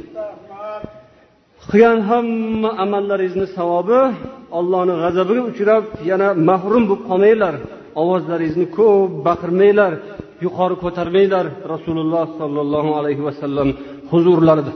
Qilgan 1.70 2.00
hamma 2.10 2.70
amallaringizni 2.84 3.48
savobi 3.58 4.02
ollohni 4.60 4.96
g'azabiga 5.04 5.42
uchrab 5.52 5.84
yana 6.10 6.28
mahrum 6.50 6.84
bo'lib 6.90 7.04
qolmanglar. 7.10 7.56
Ovozlaringizni 8.02 8.68
ko'p 8.78 9.12
baqirmanglar 9.28 9.94
yuqori 10.46 10.76
ko'tarmanglar 10.84 11.46
rasululloh 11.74 12.26
sollallohu 12.40 12.92
alayhi 13.00 13.24
vasallam 13.28 13.70
huzurlarida. 14.12 14.74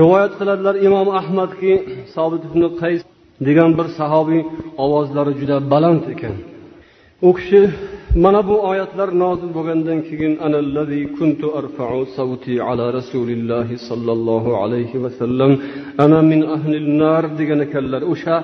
Rivoyat 0.00 0.32
qiladilar 0.40 0.74
imom 0.88 1.08
ahmadki 1.20 1.72
sobit 2.14 2.42
ibn 2.48 2.62
qays 2.80 3.00
degan 3.46 3.70
bir 3.78 3.86
sahobiy 3.98 4.42
ovozlari 4.84 5.32
juda 5.40 5.56
baland 5.72 6.04
ekan. 6.14 6.34
U 7.28 7.30
kishi 7.38 7.60
mana 8.24 8.40
bu 8.48 8.56
oyatlar 8.70 9.08
nozil 9.22 9.50
bo'lgandan 9.56 9.98
keyin 10.08 10.32
anallazi 10.46 11.00
kuntu 11.18 11.46
arfa'u 11.60 12.00
savti 12.16 12.54
ala 12.68 12.84
rasulillahi 12.98 13.74
sollallohu 13.88 14.50
alayhi 14.62 14.96
vasallam 15.04 15.52
ana 16.04 16.20
min 16.30 16.40
ahlil 16.56 16.88
nar 17.02 17.24
degan 17.38 17.60
ekanlar. 17.66 18.02
O'sha 18.12 18.36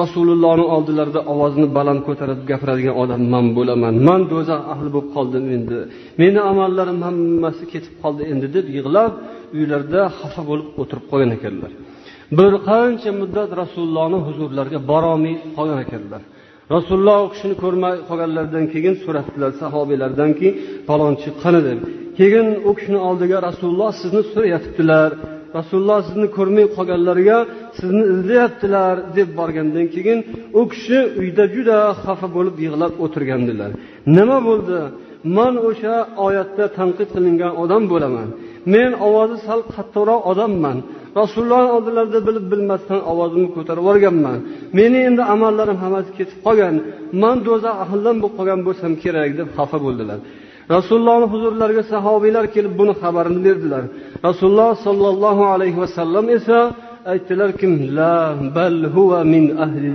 rasulullohni 0.00 0.64
oldilarida 0.74 1.20
ovozini 1.32 1.68
baland 1.76 2.00
ko'tarib 2.08 2.40
gapiradigan 2.50 2.94
odam 3.02 3.22
man 3.32 3.46
bo'laman. 3.56 3.94
Man 4.08 4.20
do'zax 4.32 4.60
ahli 4.72 4.88
bo'lib 4.94 5.10
qoldim 5.16 5.44
endi. 5.56 5.78
Meni 6.22 6.40
amallarim 6.50 6.98
hammasi 7.06 7.64
ketib 7.72 7.94
qoldi 8.02 8.22
endi 8.32 8.46
deb 8.56 8.66
yig'lab 8.76 9.12
uylarida 9.58 10.00
xafa 10.18 10.42
bo'lib 10.50 10.68
o'tirib 10.80 11.04
qolgan 11.10 11.30
ekanlar. 11.38 11.70
Bir 12.38 12.52
qancha 12.68 13.10
muddat 13.20 13.50
rasulullohni 13.62 14.18
huzurlariga 14.26 14.80
borolmay 14.90 15.34
qolgan 15.56 15.80
ekanlar. 15.86 16.22
Rasululloh 16.74 17.18
u 17.26 17.28
kishini 17.32 17.54
ko'rmay 17.62 17.94
qolganlaridan 18.08 18.64
keyin 18.72 18.94
so'rabdilar 19.04 19.50
sahobiylardanki 19.62 20.48
falonchi 20.88 21.28
qani 21.42 21.60
deb. 21.68 21.78
Keyin 22.18 22.48
u 22.68 22.70
kishini 22.78 23.00
oldiga 23.08 23.38
rasululloh 23.48 23.90
sizni 24.02 24.22
so'rayotibdilar 24.32 25.10
rasululloh 25.56 25.98
sizni 26.08 26.28
ko'rmay 26.36 26.66
qolganlarga 26.76 27.38
sizni 27.78 28.04
izlayaptilar 28.14 28.94
deb 29.16 29.28
borgandan 29.40 29.86
keyin 29.94 30.18
u 30.60 30.62
kishi 30.72 30.98
uyda 31.20 31.44
juda 31.54 31.78
xafa 32.02 32.28
bo'lib 32.36 32.56
yig'lab 32.64 32.92
o'tirgandilar. 33.04 33.70
Nima 34.16 34.38
bo'ldi? 34.48 34.78
Man 35.36 35.54
o'sha 35.68 35.94
oyatda 36.26 36.64
tanqid 36.78 37.08
qilingan 37.14 37.52
odam 37.62 37.82
bo'laman. 37.92 38.28
Men 38.74 38.90
ovozi 39.06 39.36
sal 39.46 39.60
qattiqroq 39.74 40.20
odamman. 40.32 40.78
Rasululloh 41.20 41.64
oldilarida 41.76 42.20
bilib 42.28 42.46
bilmasdan 42.52 43.00
ovozimni 43.12 43.50
ko'tarib 43.56 43.82
yuborganman. 43.84 44.38
Meni 44.78 44.98
endi 45.08 45.22
amallarim 45.34 45.78
hammasi 45.84 46.10
ketib 46.18 46.38
qolgan. 46.46 46.74
Man 47.22 47.36
do'zax 47.46 47.74
ahlidan 47.84 48.16
bo'lib 48.22 48.34
qolgan 48.38 48.60
bo'lsam 48.66 48.92
kerak 49.02 49.30
deb 49.40 49.48
xafa 49.56 49.78
bo'ldilar. 49.86 50.18
Rasulullohni 50.74 51.26
huzurlariga 51.32 51.82
sahobiylar 51.92 52.44
kelib 52.54 52.72
buni 52.80 52.92
xabarini 53.02 53.40
berdilar. 53.46 53.84
Rasululloh 54.28 54.70
sollallohu 54.86 55.42
alayhi 55.54 55.78
vasallam 55.84 56.24
esa 56.38 56.58
aytdilarki 57.12 57.66
la 57.98 58.16
bal 58.56 58.76
min 59.32 59.44
ahli 59.64 59.88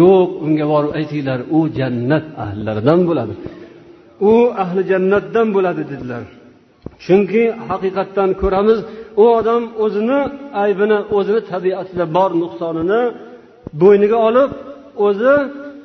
yo'q 0.00 0.28
unga 0.44 0.64
borib 0.72 0.92
aytinglar. 0.98 1.38
U 1.58 1.60
jannat 1.78 2.24
ahllaridan 2.44 3.00
bo'ladi. 3.08 3.34
U 4.30 4.34
ahli 4.62 4.80
jannatdan 4.90 5.46
bo'ladi 5.56 5.82
dedilar. 5.92 6.22
Chunki 7.04 7.42
haqiqatdan 7.68 8.30
ko'ramiz 8.42 8.78
u 9.22 9.24
odam 9.38 9.62
o'zini 9.84 10.20
aybini 10.64 10.98
o'zini 11.16 11.40
tabiatida 11.52 12.04
bor 12.16 12.30
nuqsonini 12.42 13.02
bo'yniga 13.82 14.18
olib 14.28 14.50
o'zi 15.06 15.34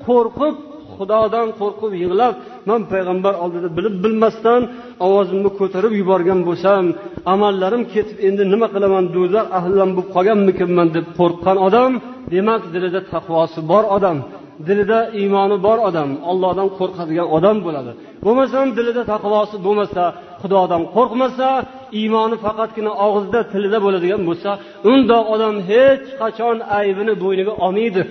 qo'rqib 0.07 0.55
xudodan 0.97 1.47
qo'rqib 1.59 1.91
yig'lab 2.03 2.33
man 2.69 2.81
payg'ambar 2.91 3.33
oldida 3.43 3.69
bilib 3.77 3.95
bilmasdan 4.03 4.61
ovozimni 5.05 5.49
ko'tarib 5.59 5.93
yuborgan 6.01 6.39
bo'lsam 6.47 6.83
amallarim 7.33 7.83
ketib 7.93 8.17
endi 8.27 8.43
nima 8.53 8.67
qilaman 8.75 9.05
do'zax 9.15 9.45
ahlidan 9.57 9.89
bo'lib 9.95 10.09
qolganmikinman 10.15 10.87
deb 10.95 11.05
qo'rqqan 11.19 11.57
odam 11.67 11.91
demak 12.33 12.61
dilida 12.73 13.01
taqvosi 13.13 13.59
bor 13.71 13.83
odam 13.97 14.17
dilida 14.67 14.99
iymoni 15.21 15.57
bor 15.65 15.77
odam 15.89 16.09
ollohdan 16.31 16.69
qo'rqadigan 16.79 17.27
odam 17.37 17.57
bo'ladi. 17.65 17.91
Bo'lmasam 18.25 18.67
dilida 18.77 19.03
taqvosi 19.13 19.57
bo'lmasa 19.65 20.03
xudodan 20.41 20.81
qo'rqmasa 20.95 21.49
iymoni 21.99 22.35
faqatgina 22.45 22.91
og'izda 23.05 23.39
tilida 23.51 23.77
bo'ladigan 23.85 24.21
bo'lsa 24.29 24.51
undoq 24.91 25.25
odam 25.35 25.55
hech 25.69 26.05
qachon 26.21 26.57
aybini 26.79 27.13
bo'yniga 27.23 27.53
olmaydi. 27.65 28.01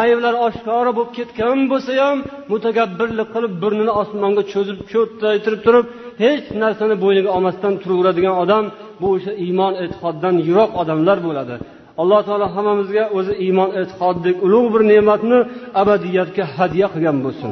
Ayblar 0.00 0.34
oshkora 0.46 0.90
bo'lib 0.96 1.12
ketgan 1.18 1.58
bo'lsa 1.72 1.92
ham 2.02 2.18
mutakabbirlik 2.52 3.28
qilib 3.34 3.52
burnini 3.62 3.92
osmonga 4.02 4.42
cho'zib 4.52 4.78
cho'ttaytirib 4.92 5.60
turib 5.66 5.86
hech 6.24 6.46
narsani 6.62 6.94
bo'yniga 7.04 7.30
olmasdan 7.36 7.74
turaveradigan 7.82 8.34
odam 8.42 8.64
bu 9.00 9.06
o'sha 9.16 9.32
iymon 9.46 9.72
e'tiqoddan 9.82 10.34
yiroq 10.46 10.70
odamlar 10.82 11.18
bo'ladi. 11.26 11.54
Alloh 12.02 12.20
taolo 12.28 12.46
hammamizga 12.56 13.04
o'zi 13.18 13.34
iymon 13.46 13.70
e'tiqoddek 13.80 14.36
ulug' 14.46 14.68
bir 14.74 14.82
ne'matni 14.92 15.38
abadiyatga 15.82 16.44
hadya 16.56 16.86
qilgan 16.94 17.18
bo'lsin. 17.24 17.50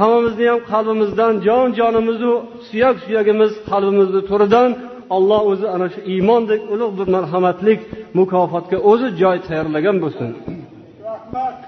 Hammamizni 0.00 0.46
ham 0.50 0.60
qalbimizdan 0.72 1.32
jon 1.46 1.68
jonimizu 1.78 2.32
suyak 2.68 2.96
suyagimiz 3.04 3.52
qalbimizni 3.70 4.20
to'ridan 4.30 4.70
olloh 5.16 5.40
o'zi 5.52 5.66
ana 5.74 5.86
shu 5.92 6.00
iymondek 6.12 6.60
ulug' 6.74 6.94
bir 6.98 7.06
marhamatlik 7.16 7.80
mukofotga 8.18 8.78
o'zi 8.90 9.08
joy 9.20 9.36
tayyorlagan 9.46 9.96
bo'lsin. 10.04 10.28
Rahmat. 11.08 11.67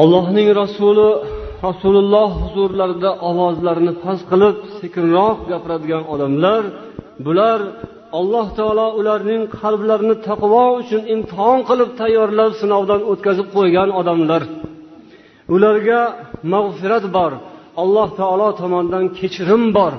Allohning 0.00 0.48
rasuli 0.62 1.08
rasululloh 1.66 2.28
huzurlarida 2.42 3.10
ovozlarini 3.28 3.92
past 4.04 4.24
qilib 4.30 4.56
sekinroq 4.80 5.38
gapiradigan 5.50 6.02
odamlar 6.14 6.62
bular 7.26 7.60
alloh 8.18 8.46
taolo 8.58 8.86
ularning 9.00 9.42
qalblarini 9.60 10.16
taqvo 10.28 10.64
uchun 10.80 11.02
imtihon 11.14 11.58
qilib 11.68 11.90
tayyorlab 12.00 12.52
sinovdan 12.60 13.00
o'tkazib 13.10 13.46
qo'ygan 13.56 13.88
odamlar. 14.00 14.42
Ularga 15.54 16.00
mag'firat 16.52 17.04
bor 17.16 17.32
alloh 17.82 18.08
taolo 18.20 18.48
tomonidan 18.60 19.04
kechirim 19.18 19.64
bor. 19.78 19.92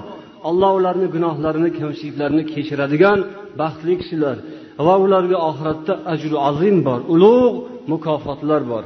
Alloh 0.49 0.71
ularni 0.79 1.07
gunohlarini 1.15 1.69
kamchiliklarini 1.79 2.43
kechiradigan 2.53 3.19
baxtli 3.59 3.93
kishilar 4.01 4.37
va 4.85 4.95
ularga 5.05 5.37
oxiratda 5.49 5.93
ajru 6.13 6.37
azim 6.49 6.77
bor 6.87 6.99
ulug' 7.13 7.57
mukofotlar 7.91 8.61
bor. 8.73 8.85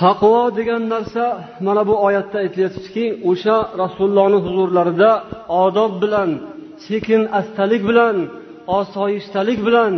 Taqvo 0.00 0.42
degan 0.58 0.82
narsa 0.94 1.24
mana 1.66 1.82
bu 1.88 1.94
oyatda 2.06 2.36
aytilyaptiki 2.44 3.04
o'sha 3.30 3.56
rasulullohni 3.82 4.38
huzurlarida 4.46 5.10
odob 5.64 5.92
bilan 6.02 6.30
sekin 6.86 7.22
astalik 7.40 7.82
bilan 7.90 8.16
osoyishtalik 8.78 9.60
bilan 9.66 9.92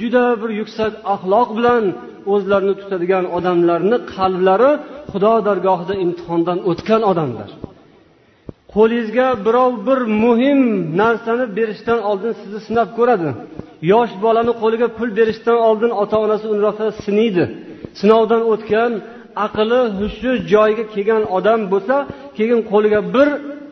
juda 0.00 0.24
bir 0.40 0.50
yuksak 0.60 0.92
axloq 1.14 1.48
bilan 1.58 1.84
o'zlarini 2.32 2.74
tutadigan 2.80 3.24
odamlarni 3.36 3.96
qalblari 4.14 4.70
xudo 5.12 5.32
dargohida 5.48 5.94
imtihondan 6.04 6.58
o'tgan 6.70 7.02
odamlar. 7.10 7.50
Qo'lingizga 8.74 9.28
birov 9.46 9.72
bir 9.88 10.00
muhim 10.24 10.60
narsani 11.00 11.44
berishdan 11.56 12.00
oldin 12.10 12.32
sizni 12.40 12.60
sinab 12.68 12.88
ko'radi. 12.98 13.28
Yosh 13.92 14.12
bolani 14.24 14.52
qo'liga 14.62 14.88
pul 14.98 15.10
berishdan 15.18 15.58
oldin 15.68 15.92
ota 16.02 16.16
onasi 16.24 16.44
uni 16.52 16.60
rosa 16.66 16.86
sinaydi 17.04 17.44
sinovdan 18.00 18.42
o'tgan 18.52 18.92
aqli 19.46 19.80
hushi 19.98 20.30
joyiga 20.52 20.84
kelgan 20.94 21.22
odam 21.36 21.60
bo'lsa 21.72 21.96
keyin 22.36 22.60
qo'liga 22.70 23.00
bir 23.14 23.28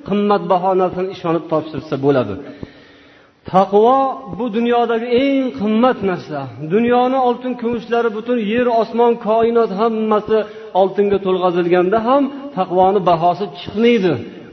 qimmatbaho 0.09 0.71
narsani 0.83 1.09
ishonib 1.17 1.45
topshirsa 1.53 1.95
bo'ladi. 2.05 2.35
Taqvo 3.53 3.99
bu 4.39 4.47
dunyodagi 4.57 5.09
eng 5.23 5.47
qimmat 5.61 5.99
narsa. 6.11 6.39
Dunyoni 6.75 7.19
oltin 7.29 7.53
kumushlari 7.61 8.11
butun 8.17 8.39
yer 8.53 8.67
osmon 8.81 9.13
koinot 9.29 9.71
hammasi 9.81 10.39
oltinga 10.81 11.19
to'lg'azilganda 11.27 11.99
ham 12.09 12.23
taqvoni 12.59 13.01
bahosi 13.11 13.45
chiqmaydi. 13.59 14.13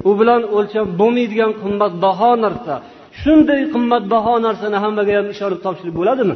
U 0.09 0.11
bilan 0.19 0.41
o'lchab 0.57 0.87
bo'lmaydigan 0.99 1.51
qimmatbaho 1.61 2.31
narsa. 2.45 2.73
Shunday 3.21 3.61
qimmatbaho 3.73 4.33
narsani 4.47 4.77
hammaga 4.83 5.13
ham 5.19 5.27
ishonib 5.33 5.59
topshirib 5.65 5.95
bo'ladimi? 5.99 6.35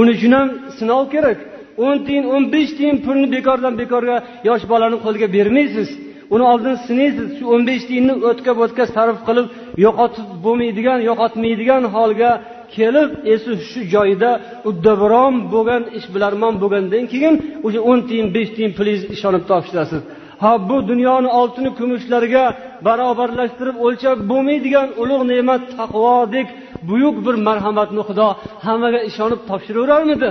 Uning 0.00 0.14
uchun 0.18 0.32
ham 0.38 0.48
sinov 0.78 1.02
kerak. 1.14 1.38
O'n 1.84 1.96
tiyin 2.06 2.24
o'n 2.34 2.44
besh 2.54 2.72
tiyin 2.78 2.96
pulni 3.04 3.26
bekordan 3.36 3.74
bekorga 3.82 4.16
yosh 4.48 4.64
bolani 4.72 4.96
qo'liga 5.04 5.28
bermaysiz. 5.36 5.88
Uni 6.34 6.44
oldin 6.52 6.74
sinaysiz. 6.86 7.28
Shu 7.38 7.44
o'n 7.54 7.62
besh 7.68 7.84
tiyinni 7.88 8.14
o'tga 8.28 8.52
bo'tga 8.60 8.84
sarf 8.94 9.18
qilib 9.28 9.46
yo'qotib 9.84 10.28
bo'lmaydigan 10.44 10.98
yo'qotmaydigan 11.08 11.82
holga 11.96 12.30
kelib 12.76 13.10
esi 13.34 13.52
shu 13.70 13.80
joyida 13.94 14.30
uddaburon 14.68 15.34
bo'lgan 15.54 15.82
ishbilarmon 15.98 16.54
bo'lgandan 16.62 17.04
keyin 17.12 17.34
o'sha 17.66 17.80
o'n 17.90 18.00
tiyin 18.08 18.28
besh 18.36 18.50
tiyin 18.56 18.72
pulingizni 18.78 19.12
ishonib 19.16 19.44
topshirasiz 19.50 20.00
ha 20.42 20.52
bu 20.68 20.76
dunyoni 20.90 21.28
oltini 21.40 21.70
kumushlariga 21.78 22.44
barobarlashtirib 22.86 23.76
o'lchab 23.86 24.16
bo'lmaydigan 24.30 24.88
ulug' 25.02 25.24
ne'mat 25.32 25.62
taqvodek 25.78 26.48
buyuk 26.88 27.16
bir 27.26 27.34
marhamatni 27.48 28.02
xudo 28.08 28.28
hammaga 28.66 29.00
ishonib 29.10 29.40
topshiraverarmidi? 29.50 30.30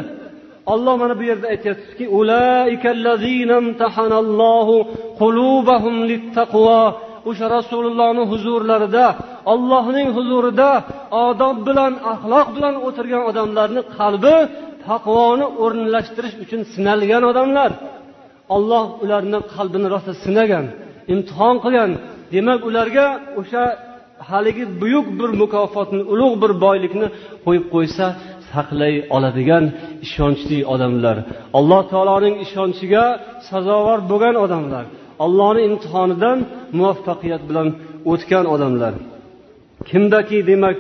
Olloh 0.66 0.96
mana 1.02 1.14
bu 1.20 1.24
yerda 1.24 1.48
aytyaptiki 1.54 2.06
o'sha 7.30 7.46
rasulullohni 7.58 8.24
huzurlarida 8.32 9.06
ollohning 9.54 10.10
huzurida 10.18 10.70
odob 11.26 11.58
bilan 11.68 11.94
axloq 12.14 12.48
bilan 12.56 12.76
o'tirgan 12.88 13.24
odamlarni 13.30 13.82
qalbi 13.98 14.36
taqvoni 14.88 15.46
o'rinlashtirish 15.64 16.36
uchun 16.44 16.62
sinalgan 16.74 17.24
odamlar. 17.32 17.72
Olloh 18.56 18.86
ularni 19.04 19.40
qalbini 19.54 19.88
rosa 19.94 20.14
sinagan 20.24 20.66
imtihon 21.14 21.56
qilgan. 21.64 21.92
Demak 22.34 22.62
ularga 22.70 23.06
o'sha 23.40 23.64
haligi 24.30 24.66
buyuk 24.82 25.08
bir 25.20 25.30
mukofotni 25.42 26.04
ulug' 26.14 26.36
bir 26.44 26.52
boylikni 26.66 27.08
qo'yib 27.46 27.66
qo'ysa 27.74 28.06
saqlay 28.52 28.96
oladigan 29.16 29.64
ishonchli 30.06 30.60
odamlar. 30.74 31.18
Alloh 31.60 31.82
taoloning 31.92 32.36
ishonchiga 32.46 33.06
sazovor 33.50 34.00
bo'lgan 34.12 34.36
odamlar. 34.46 34.86
Allohni 35.26 35.62
imtihonidan 35.70 36.38
muvaffaqiyat 36.78 37.44
bilan 37.50 37.68
o'tgan 38.12 38.46
odamlar. 38.56 38.94
Kimdaki 39.90 40.38
demak 40.50 40.78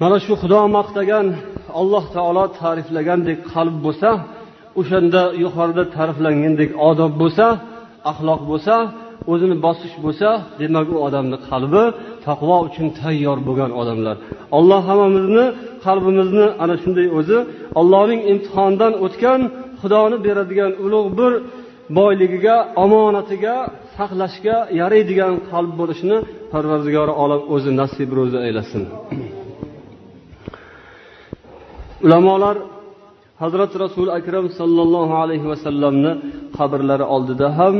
mana 0.00 0.16
shu 0.24 0.34
xudo 0.42 0.60
maqtagan 0.78 1.26
alloh 1.80 2.04
taolo 2.16 2.44
ta'riflagandek 2.60 3.38
qalb 3.52 3.76
bo'lsa 3.86 4.10
o'shanda 4.80 5.22
yuqorida 5.44 5.84
ta'riflangandek 5.96 6.70
odob 6.90 7.12
bo'lsa 7.22 7.46
axloq 8.10 8.40
bo'lsa 8.50 8.74
o'zini 9.32 9.56
bosish 9.66 9.94
bo'lsa 10.04 10.28
demak 10.60 10.86
u 10.94 10.96
odamni 11.06 11.36
qalbi 11.48 11.84
taqvo 12.26 12.56
uchun 12.68 12.86
tayyor 13.00 13.38
bo'lgan 13.48 13.70
odamlar. 13.80 14.16
Alloh 14.58 14.82
hammamizni 14.90 15.46
qalbimizni 15.86 16.46
ana 16.62 16.74
shunday 16.82 17.06
o'zi 17.18 17.38
allohning 17.80 18.20
imtihondan 18.32 18.92
o'tgan 19.04 19.40
xudoni 19.80 20.16
beradigan 20.26 20.72
ulug' 20.84 21.08
bir 21.18 21.32
boyligiga 21.98 22.56
omonatiga 22.84 23.56
saqlashga 23.96 24.56
yaraydigan 24.80 25.34
qalb 25.50 25.72
bo'lishini 25.80 26.18
parvardigori 26.52 27.12
olam 27.22 27.40
o'zi 27.54 27.70
nasib 27.80 28.08
ro'zi 28.18 28.38
aylasin. 28.46 28.82
Ulamolar 32.06 32.56
hazrati 33.42 33.76
rasuli 33.84 34.10
akram 34.18 34.46
sollallohu 34.58 35.14
alayhi 35.22 35.46
vasallamni 35.52 36.12
qabrlari 36.58 37.06
oldida 37.14 37.46
ham 37.58 37.76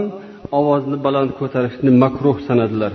ovozni 0.59 0.97
baland 1.07 1.31
ko'tarishni 1.41 1.91
makruh 2.03 2.37
sanadilar. 2.49 2.93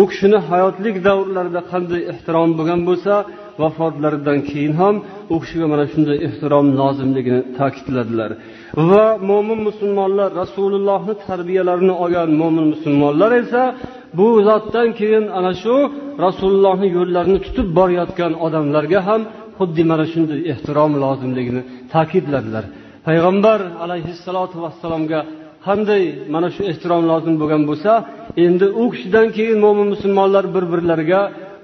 U 0.00 0.02
kishini 0.10 0.38
hayotlik 0.50 0.96
davrlarida 1.08 1.62
qanday 1.72 2.00
ehtirom 2.12 2.50
bo'lgan 2.58 2.80
bo'lsa 2.88 3.14
vafotlaridan 3.62 4.38
keyin 4.50 4.74
ham 4.80 4.94
u 5.34 5.36
kishiga 5.42 5.66
mana 5.72 5.84
shunday 5.92 6.18
ehtirom 6.26 6.66
lozimligini 6.80 7.40
ta'kidladilar. 7.58 8.30
Va 8.90 9.04
mo'min 9.30 9.60
musulmonlar 9.68 10.28
rasulullohni 10.42 11.14
tarbiyalarini 11.26 11.94
olgan 12.04 12.30
mo'min 12.40 12.66
musulmonlar 12.74 13.30
esa 13.42 13.62
bu 14.18 14.28
zotdan 14.48 14.88
keyin 14.98 15.24
ana 15.38 15.52
shu 15.62 15.74
rasulullohni 16.26 16.88
yo'llarini 16.96 17.38
tutib 17.46 17.68
borayotgan 17.78 18.32
odamlarga 18.46 19.00
ham 19.08 19.22
xuddi 19.58 19.82
mana 19.90 20.04
shunday 20.12 20.40
ehtirom 20.52 20.92
lozimligini 21.04 21.62
ta'kidladilar. 21.92 22.64
Payg'ambar 23.06 23.60
alayhissalotu 23.84 24.56
vassalomga 24.64 25.20
qanday 25.66 26.04
mana 26.34 26.48
shu 26.54 26.62
ehtirom 26.70 27.02
lozim 27.10 27.34
bo'lgan 27.40 27.62
bo'lsa 27.70 27.92
endi 28.44 28.66
u 28.82 28.84
kishidan 28.92 29.26
keyin 29.36 29.58
mo'min 29.64 29.86
musulmonlar 29.94 30.44
bir 30.54 30.64
birlariga 30.72 31.22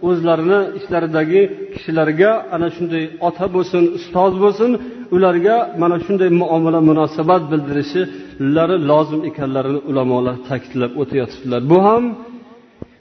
o'zlarini 0.08 0.60
ishlaridagi 0.78 1.42
kishilarga 1.74 2.30
ana 2.54 2.68
shunday 2.76 3.04
ota 3.28 3.46
bo'lsin 3.54 3.82
ustoz 3.98 4.32
bo'lsin 4.44 4.70
ularga 5.16 5.56
mana 5.82 5.96
shunday 6.04 6.30
muomala 6.42 6.80
munosabat 6.90 7.42
bildirishlari 7.52 8.76
lozim 8.90 9.20
ekanlarini 9.30 9.80
ulamolar 9.90 10.36
ta'kidlab 10.48 10.92
o'tayotibdilar 11.02 11.60
bu 11.72 11.78
ham 11.86 12.04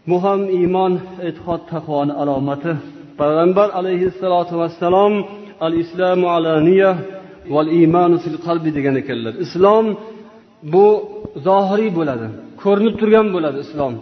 bu 0.09 0.17
ham 0.25 0.41
iymon 0.59 0.93
e'tiqod 1.27 1.61
taqvoni 1.73 2.13
alomati. 2.21 2.73
Payg'ambar 3.19 3.67
alayhissalotu 3.79 4.53
vassalom 4.61 5.13
al 5.65 5.73
islamu 5.83 6.25
alaniya 6.35 6.91
val 7.53 7.69
iymanu 7.79 8.15
fil 8.23 8.37
qalbi 8.45 8.69
degan 8.77 8.95
ekanlar. 9.01 9.33
Islom 9.45 9.85
bu 10.73 10.85
zohiriy 11.47 11.91
bo'ladi 11.99 12.27
ko'rinib 12.63 12.95
turgan 12.99 13.27
bo'ladi 13.35 13.59
islom. 13.65 13.93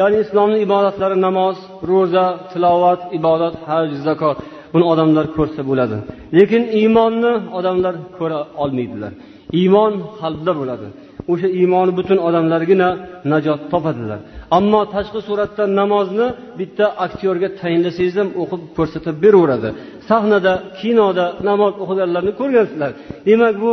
Ya'ni 0.00 0.16
islomni 0.24 0.58
ibodatlari 0.66 1.16
namoz 1.26 1.56
ro'za 1.90 2.26
tilovat 2.50 3.00
ibodat 3.18 3.54
haj 3.68 3.88
zakot 4.06 4.38
buni 4.72 4.84
odamlar 4.92 5.26
ko'rsa 5.36 5.60
bo'ladi. 5.70 5.96
Lekin 6.38 6.62
iymonni 6.80 7.32
odamlar 7.58 7.94
ko'ra 8.18 8.40
olmaydilar. 8.62 9.12
Iymon 9.60 9.92
qalbda 10.20 10.52
bo'ladi. 10.60 10.86
O'sha 11.32 11.48
iymoni 11.60 11.92
butun 11.98 12.18
odamlargina 12.28 12.88
najot 13.32 13.60
topadilar. 13.72 14.20
Ammo 14.58 14.80
tashqi 14.94 15.20
suratda 15.28 15.64
namozni 15.80 16.26
bitta 16.60 16.86
aktyorga 17.04 17.48
tayinlasangiz 17.60 18.16
ham 18.20 18.28
o'qib 18.42 18.62
ko'rsatib 18.76 19.16
beraveradi. 19.24 19.68
Sahnada 20.08 20.52
kinoda 20.78 21.26
namoz 21.48 21.72
o'qiganlarni 21.82 22.32
ko'rgansizlar 22.40 22.90
demak 23.28 23.54
bu 23.64 23.72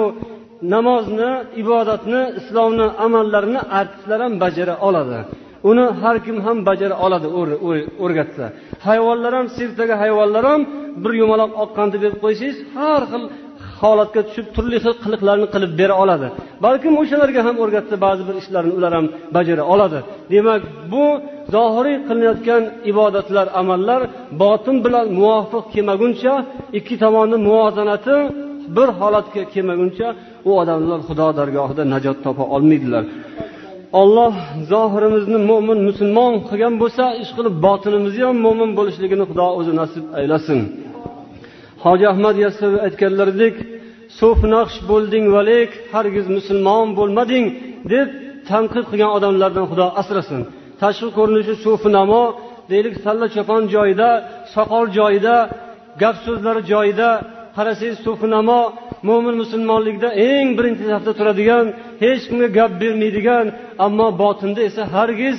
namozni 0.74 1.32
ibodatni 1.62 2.22
islomni 2.40 2.88
amallarini 3.06 3.62
artistlar 3.80 4.20
ham 4.26 4.34
bajara 4.44 4.76
oladi. 4.88 5.20
Uni 5.70 5.86
har 6.02 6.18
kim 6.26 6.38
ham 6.46 6.58
bajara 6.70 6.96
oladi 7.06 7.28
o'rgatsa. 8.06 8.46
Hayvonlar 8.88 9.34
ham 9.38 9.48
sirkdagi 9.58 9.96
hayvonlar 10.04 10.44
ham 10.52 10.62
bir 11.04 11.14
yumaloq 11.22 11.52
oqqan 11.64 11.88
deb 11.94 12.02
berib 12.04 12.20
qo'ysangiz 12.26 12.58
har 12.76 13.02
xil 13.12 13.24
holatga 13.82 14.22
tushib 14.28 14.48
turli 14.56 14.78
xil 14.84 14.94
qiliqlarni 15.04 15.48
qilib 15.54 15.72
bera 15.82 15.96
oladi. 16.04 16.28
Balkim 16.66 16.94
o'shalarga 17.02 17.42
ham 17.48 17.56
o'rgatsa 17.64 17.96
ba'zi 18.06 18.24
bir 18.28 18.36
ishlarni 18.42 18.74
ular 18.78 18.92
ham 18.98 19.06
bajara 19.36 19.64
oladi. 19.74 20.00
Demak 20.34 20.62
bu 20.94 21.06
zohiriy 21.56 21.98
qilinayotgan 22.08 22.64
ibodatlar 22.92 23.48
amallar 23.62 24.02
botin 24.42 24.78
bilan 24.86 25.06
muvofiq 25.20 25.64
kelmaguncha 25.74 26.34
ikki 26.78 26.96
tomonni 27.04 27.38
muvozanati 27.48 28.18
bir 28.78 28.90
holatga 29.00 29.42
kelmaguncha 29.54 30.08
u 30.50 30.52
odamlar 30.62 31.00
xudo 31.08 31.28
dargohida 31.40 31.84
najot 31.94 32.18
topa 32.26 32.44
olmaydilar. 32.56 33.04
Olloh 34.02 34.34
zohirimizni 34.72 35.40
mo'min 35.50 35.80
musulmon 35.90 36.34
qilgan 36.50 36.74
bo'lsa 36.82 37.04
ish 37.24 37.32
qilib 37.38 37.56
botinimizni 37.66 38.24
ham 38.28 38.38
mo'min 38.46 38.72
bo'lishligini 38.78 39.26
xudo 39.30 39.48
o'zi 39.60 39.74
nasib 39.82 40.06
aylasin. 40.20 40.60
Hoji 41.84 42.06
ahmad 42.14 42.36
yassaviy 42.46 42.80
aytganlaridek 42.88 43.56
so'f 44.20 44.40
naqsh 44.56 44.78
bo'lding 44.92 45.26
valik 45.36 45.72
hargiz 45.94 46.26
musulmon 46.38 46.88
bo'lmading 47.00 47.46
deb 47.94 48.08
tanqid 48.50 48.86
qilgan 48.90 49.12
odamlardan 49.18 49.66
xudo 49.72 49.88
asrasin. 50.02 50.42
Tashqi 50.82 51.10
ko'rinishi 51.18 51.56
so'fi 51.66 51.90
namo 51.98 52.24
deylik 52.72 52.96
salla 53.06 53.28
chopon 53.36 53.62
joyida 53.76 54.10
soqol 54.56 54.86
joyida 54.98 55.36
gap 56.02 56.16
so'zlari 56.26 56.62
joyida 56.72 57.10
qarasangiz 57.56 57.98
sufinamo 58.06 58.60
mo'min 59.08 59.36
musulmonlikda 59.44 60.10
eng 60.30 60.48
birinchi 60.58 60.84
safda 60.92 61.12
turadigan 61.20 61.66
hech 62.04 62.22
kimga 62.30 62.48
gap 62.58 62.72
bermaydigan 62.82 63.46
ammo 63.86 64.08
botinda 64.22 64.62
esa 64.70 64.84
hargiz 64.96 65.38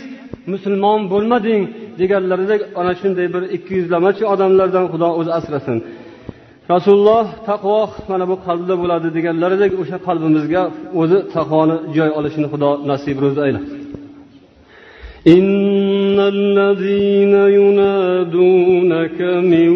musulmon 0.52 1.00
bo'lmading 1.12 1.62
deganlaridek 2.00 2.60
ana 2.80 2.92
shunday 3.00 3.26
bir 3.34 3.42
ikki 3.56 3.72
yuzlamachi 3.80 4.22
odamlardan 4.32 4.86
xudo 4.92 5.08
o'zi 5.20 5.32
asrasin. 5.38 5.78
Rasululloh 6.74 7.26
taqvo 7.50 7.80
mana 8.10 8.24
bu 8.30 8.36
qalbda 8.46 8.74
bo'ladi 8.82 9.08
deganlaridek 9.16 9.72
o'sha 9.82 9.96
qalbimizga 10.06 10.62
o'zi 11.00 11.18
taqvoni 11.34 11.76
joy 11.96 12.10
olishini 12.18 12.48
xudo 12.52 12.70
nasib 12.90 13.16
ro'zi 13.24 13.40
aylasin. 13.46 13.78
الذين 16.20 17.34
ينادونك 17.34 19.20
من 19.22 19.68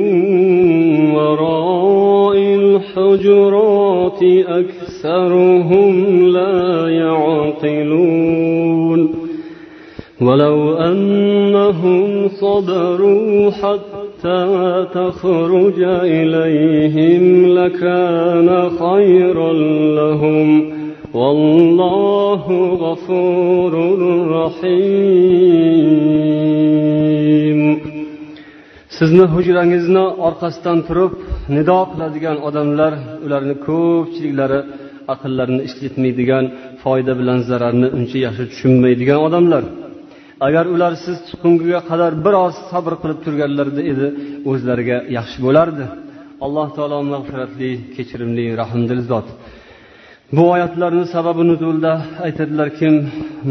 وراء 1.14 2.36
الحجرات 2.36 4.22
أكثرهم 4.48 6.26
لا 6.28 6.88
يعقلون 6.88 8.40
ولو 10.20 10.74
أنهم 10.74 12.28
صبروا 12.28 13.50
حتى 13.50 14.86
تخرج 14.94 15.82
إليهم 15.82 17.54
لكان 17.58 18.70
خيرا 18.70 19.52
لهم 19.94 20.69
والله 21.13 22.43
غفور 22.85 23.73
رحيم 24.37 25.95
sizni 28.99 29.25
hujrangizni 29.33 30.05
orqasidan 30.27 30.79
turib 30.87 31.11
nido 31.55 31.79
qiladigan 31.91 32.37
odamlar 32.47 32.93
ularni 33.25 33.55
ko'pchiliklari 33.67 34.59
aqllarini 35.13 35.61
ishlatmaydigan 35.69 36.45
foyda 36.83 37.13
bilan 37.19 37.39
zararni 37.49 37.87
uncha 37.97 38.17
yaxshi 38.25 38.43
tushunmaydigan 38.51 39.19
odamlar 39.27 39.63
agar 40.47 40.65
ular 40.75 40.93
siz 41.05 41.17
chiqqungiga 41.27 41.79
qadar 41.89 42.11
biroz 42.25 42.55
sabr 42.71 42.93
qilib 43.01 43.19
turganlarida 43.25 43.81
edi 43.91 44.07
o'zlariga 44.51 44.97
yaxshi 45.17 45.37
bo'lardi 45.45 45.85
alloh 46.45 46.67
taolo 46.77 46.97
mag'firatli 47.13 47.71
kechirimli 47.95 48.45
rahmdil 48.61 49.01
zot 49.11 49.27
Bu 50.36 50.42
oyatlarni 50.50 51.06
sababi 51.14 51.42
nuzulda 51.50 51.92
aytadilar 52.26 52.68
kim 52.78 52.94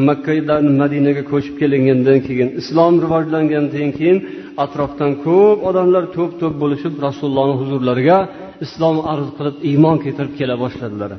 makkadan 0.09 0.63
madinaga 0.81 1.23
ko'chib 1.31 1.55
kelingandan 1.61 2.19
keyin 2.27 2.49
islom 2.61 2.93
rivojlangandan 3.03 3.89
keyin 3.97 4.17
atrofdan 4.63 5.11
ko'p 5.25 5.57
odamlar 5.69 6.03
to'p 6.15 6.31
to'p 6.41 6.55
bo'lishib 6.63 6.93
rasulullohni 7.07 7.55
huzurlariga 7.61 8.17
islom 8.65 8.97
arz 9.11 9.27
qilib 9.37 9.55
iymon 9.69 9.97
keltirib 10.03 10.33
kela 10.39 10.55
boshladilar. 10.63 11.11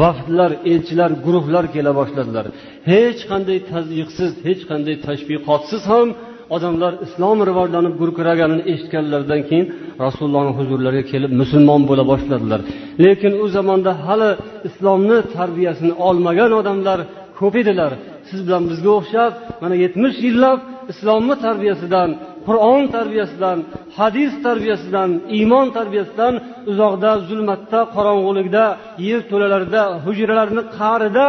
Vafdlar 0.00 0.50
elchilar 0.72 1.10
guruhlar 1.24 1.64
kela 1.74 1.92
boshladilar. 2.00 2.46
Hech 2.92 3.20
qanday 3.30 3.58
tazyiqsiz 3.72 4.30
hech 4.46 4.62
qanday 4.70 4.96
tashviqotsiz 5.06 5.82
ham 5.92 6.08
odamlar 6.56 6.92
islom 7.06 7.38
rivojlanib 7.48 7.94
gurkiraganini 8.00 8.62
eshitganlaridan 8.72 9.40
keyin 9.48 9.66
rasulullohni 10.04 10.52
huzurlariga 10.58 11.04
kelib 11.12 11.32
musulmon 11.40 11.82
bo'la 11.90 12.04
boshladilar. 12.12 12.60
Lekin 13.04 13.32
u 13.42 13.46
zamonda 13.56 13.92
hali 14.06 14.30
islomni 14.68 15.18
tarbiyasini 15.36 15.92
olmagan 16.08 16.50
odamlar 16.60 16.98
ko'p 17.38 17.54
edilar. 17.62 17.92
Siz 18.28 18.40
bilan 18.46 18.62
bizga 18.70 18.90
o'xshab 18.98 19.32
mana 19.62 19.74
yetmish 19.84 20.18
yillab 20.26 20.58
islomni 20.92 21.34
tarbiyasidan 21.44 22.08
qur'on 22.48 22.82
tarbiyasidan 22.96 23.58
hadis 23.98 24.32
tarbiyasidan 24.46 25.10
iymon 25.38 25.66
tarbiyasidan 25.76 26.34
uzoqda 26.70 27.10
zulmatda 27.28 27.80
qorong'ulikda 27.96 28.64
yer 29.08 29.20
to'lalarida 29.30 29.82
hujralarni 30.04 30.62
qa'rida 30.78 31.28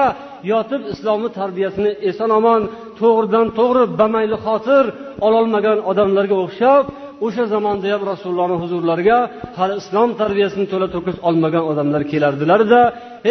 yotib 0.52 0.82
islomni 0.94 1.30
tarbiyasini 1.40 1.92
eson 2.10 2.30
omon 2.40 2.62
to'g'ridan 3.00 3.48
to'g'ri 3.60 3.84
bamayli 4.02 4.38
xotir 4.46 4.86
ololmagan 5.28 5.78
odamlarga 5.92 6.36
o'xshab 6.46 6.84
o'sha 7.26 7.44
zamonda 7.54 7.88
ham 7.94 8.02
rasulullohni 8.12 8.58
huzurlariga 8.64 9.18
hali 9.58 9.74
islom 9.82 10.10
tarbiyasini 10.22 10.66
to'la 10.72 10.88
to'kis 10.96 11.18
olmagan 11.28 11.64
odamlar 11.72 12.02
kelardilarda 12.12 12.82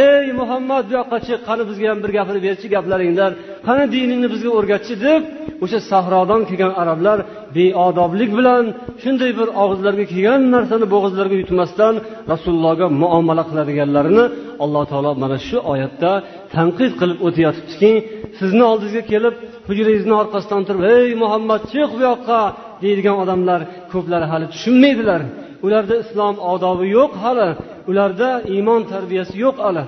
ey 0.08 0.26
muhammad 0.40 0.84
bu 0.88 0.92
yoqqa 0.98 1.18
chiq 1.26 1.40
qani 1.48 1.62
bizga 1.70 1.86
ham 1.92 1.98
bir 2.04 2.10
gapirib 2.18 2.42
berchi 2.48 2.66
gaplaringdan 2.74 3.32
qani 3.66 3.84
diningni 3.94 4.28
bizga 4.34 4.50
o'rgatchi? 4.58 4.94
deb 5.06 5.22
o'sha 5.62 5.78
sahrodan 5.90 6.40
kelgan 6.48 6.72
arablar 6.82 7.18
beodoblik 7.56 8.30
bilan 8.38 8.64
shunday 9.02 9.30
bir 9.38 9.48
og'izlariga 9.62 10.06
kelgan 10.12 10.40
narsani 10.54 10.86
bo'g'izlariga 10.94 11.36
yutmasdan 11.42 11.94
rasulullohga 12.32 12.86
muomala 13.02 13.42
qiladiganlarini 13.50 14.24
alloh 14.64 14.84
taolo 14.92 15.10
mana 15.22 15.38
shu 15.48 15.58
oyatda 15.72 16.10
tanqid 16.54 16.92
qilib 17.00 17.18
o'tayotibdiki 17.26 17.92
sizni 18.38 18.62
oldingizga 18.70 19.02
kelib 19.12 19.34
hujrangizni 19.68 20.14
orqasidan 20.22 20.62
turib 20.68 20.84
ey 20.96 21.06
muhammad 21.22 21.62
chiq 21.72 21.88
bu 21.96 22.00
yoqqa! 22.10 22.40
deydigan 22.84 23.16
odamlar 23.22 23.60
ko'plari 23.92 24.26
hali 24.32 24.46
tushunmaydilar. 24.54 25.20
Ularda 25.66 25.94
islom 26.04 26.34
odobi 26.52 26.86
yo'q 26.98 27.12
hali 27.24 27.48
ularda 27.90 28.28
iymon 28.54 28.80
tarbiyasi 28.92 29.34
yo'q 29.44 29.56
hali. 29.66 29.82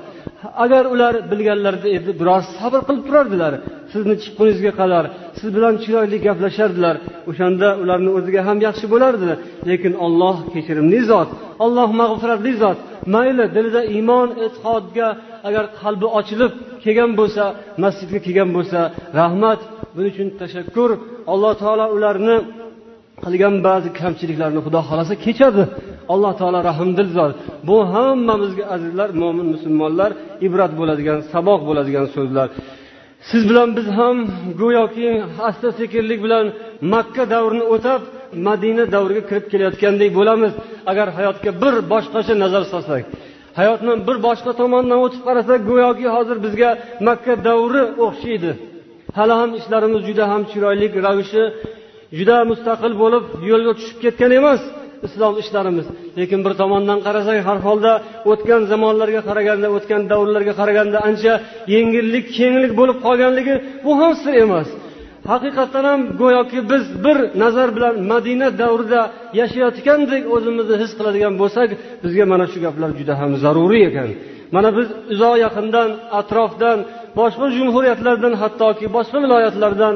Agar 0.64 0.84
ular 0.94 1.14
bilganlarida 1.30 1.88
edi 1.98 2.10
biroz 2.20 2.44
sabr 2.58 2.80
qilib 2.88 3.04
turardilar 3.08 3.52
sizni 3.94 4.14
chiqquningizga 4.22 4.72
qadar 4.80 5.04
siz 5.38 5.48
bilan 5.56 5.74
chiroyli 5.84 6.16
gaplashardilar. 6.26 6.96
O'shanda 7.30 7.68
ularni 7.82 8.10
o'ziga 8.18 8.40
ham 8.48 8.58
yaxshi 8.66 8.86
bo'lardi. 8.94 9.30
Lekin 9.70 9.92
olloh 10.06 10.36
kechirimli 10.54 11.00
zot 11.10 11.28
olloh 11.64 11.88
mag'firatli 12.00 12.52
zot. 12.62 12.78
Mayli 13.14 13.44
dilida 13.56 13.82
iymon 13.94 14.28
e'tiqodga 14.44 15.08
agar 15.48 15.64
qalbi 15.80 16.06
ochilib 16.18 16.52
kelgan 16.84 17.10
bo'lsa 17.20 17.44
masjidga 17.82 18.18
kelgan 18.26 18.50
bo'lsa 18.56 18.80
rahmat. 19.20 19.60
Buning 19.94 20.12
uchun 20.14 20.28
tashakkur. 20.40 20.90
Alloh 21.32 21.52
taolo 21.62 21.86
ularni 21.96 22.36
qilgan 23.24 23.54
ba'zi 23.68 23.88
kamchiliklarni 24.00 24.60
xudo 24.66 24.80
xohlasa 24.88 25.14
kechadi. 25.24 25.62
Alloh 26.12 26.32
taolo 26.40 26.60
rahmdil 26.70 27.10
zot. 27.16 27.32
Bu 27.68 27.76
hammamizga 27.92 28.64
azizlar 28.74 29.08
mo'min 29.22 29.46
musulmonlar 29.54 30.10
ibrat 30.46 30.72
bo'ladigan 30.80 31.18
saboq 31.32 31.60
bo'ladigan 31.68 32.06
so'zlar. 32.16 32.48
Siz 33.30 33.42
bilan 33.50 33.68
biz 33.76 33.86
ham 33.98 34.16
go'yoki 34.60 35.08
asta 35.48 35.68
sekinlik 35.78 36.20
bilan 36.24 36.46
makka 36.94 37.24
davrini 37.34 37.64
o'tab 37.74 38.00
madina 38.46 38.84
davriga 38.94 39.22
kirib 39.28 39.46
kelayotgandek 39.52 40.10
bo'lamiz. 40.18 40.52
Agar 40.90 41.08
hayotga 41.18 41.50
bir 41.62 41.74
boshqacha 41.92 42.34
nazar 42.42 42.64
solsak 42.72 43.02
hayotni 43.60 43.92
bir 44.08 44.16
boshqa 44.26 44.52
tomondan 44.60 44.98
o'tib 45.04 45.22
qarasak 45.28 45.60
go'yoki 45.70 46.06
hozir 46.16 46.36
bizga 46.46 46.70
makka 47.08 47.34
davri 47.48 47.82
o'xshaydi. 48.06 48.50
Hali 49.18 49.34
ham 49.40 49.50
ishlarimiz 49.60 50.02
juda 50.08 50.24
ham 50.32 50.42
chiroyli 50.50 50.86
ravishi 51.06 51.42
juda 52.18 52.36
mustaqil 52.50 52.92
bo'lib 53.02 53.24
yo'lga 53.50 53.72
tushib 53.78 53.98
ketgan 54.04 54.32
emas. 54.40 54.60
Islom 55.06 55.34
ishlarimiz. 55.42 55.86
Lekin 56.18 56.40
bir 56.44 56.52
tomondan 56.60 56.98
qarasak 57.06 57.38
har 57.48 57.58
holda 57.66 57.92
o'tgan 58.30 58.62
zamonlarga 58.72 59.20
qaraganda 59.28 59.68
o'tgan 59.76 60.02
davrlarga 60.12 60.52
qaraganda 60.60 60.98
ancha 61.08 61.32
yengillik 61.74 62.26
kenglik 62.38 62.72
bo'lib 62.80 62.98
qolganligi 63.06 63.54
bu 63.84 63.92
ham 64.00 64.12
sir 64.22 64.34
emas. 64.46 64.68
Haqiqatdan 65.32 65.84
ham 65.90 66.00
go'yoki 66.22 66.58
biz 66.72 66.84
bir 67.04 67.18
nazar 67.42 67.68
bilan 67.76 67.94
madina 68.12 68.48
davrida 68.62 69.00
yashayotgandek 69.40 70.22
o'zimizni 70.34 70.76
his 70.82 70.92
qiladigan 70.98 71.34
bo'lsak 71.42 71.68
bizga 72.04 72.24
mana 72.32 72.46
shu 72.52 72.58
gaplar 72.66 72.90
juda 72.98 73.14
ham 73.20 73.30
zaruriy 73.44 73.84
ekan. 73.90 74.08
Mana 74.54 74.70
biz 74.78 74.88
uzoq 75.14 75.36
yaqindan 75.44 75.88
atrofdan 76.20 76.78
boshqa 77.18 77.46
jumhuriyatlardan 77.56 78.34
hattoki 78.42 78.86
boshqa 78.96 79.18
viloyatlardan 79.24 79.94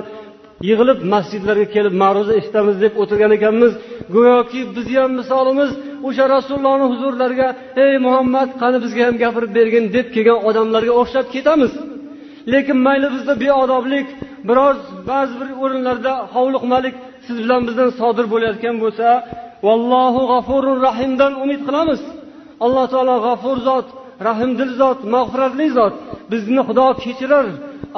yig'ilib 0.66 0.98
masjidlarga 1.14 1.66
kelib 1.74 1.94
ma'ruza 2.02 2.32
eshitamiz 2.40 2.76
deb 2.84 2.92
o'tirgan 3.02 3.32
ekanmiz. 3.38 3.72
Go'yoki 4.14 4.60
bizni 4.76 4.96
ham 5.02 5.12
misolimiz 5.20 5.70
o'sha 6.08 6.24
rasulullohni 6.34 6.86
huzurlariga 6.92 7.48
ey 7.84 7.92
muhammad 8.06 8.48
qani 8.62 8.78
bizga 8.84 9.02
ham 9.08 9.16
gapirib 9.24 9.52
bergin 9.58 9.84
deb 9.96 10.06
kelgan 10.14 10.38
odamlarga 10.48 10.92
o'xshab 11.00 11.26
ketamiz. 11.34 11.72
Lekin 12.52 12.78
mayli 12.86 13.08
bizda 13.14 13.34
beodoblik 13.44 14.08
biroz 14.48 14.78
ba'zi 15.10 15.34
bir 15.40 15.48
o'rinlarda 15.62 16.12
hovliqmalik 16.34 16.94
siz 17.26 17.36
bilan 17.44 17.62
bizdan 17.68 17.90
sodir 18.00 18.26
bo'layotgan 18.32 18.76
bo'lsa 18.82 19.06
vallohu 19.66 20.22
g'afurur 20.32 20.78
rahimdan 20.88 21.32
umid 21.44 21.60
qilamiz. 21.68 22.00
Alloh 22.64 22.84
taolo 22.92 23.16
g'afur 23.26 23.56
zot 23.68 23.86
rahmdil 24.28 24.72
zot 24.80 24.98
mag'firatli 25.14 25.66
zot 25.78 25.94
bizni 26.32 26.60
xudo 26.68 26.86
kechirar. 27.04 27.46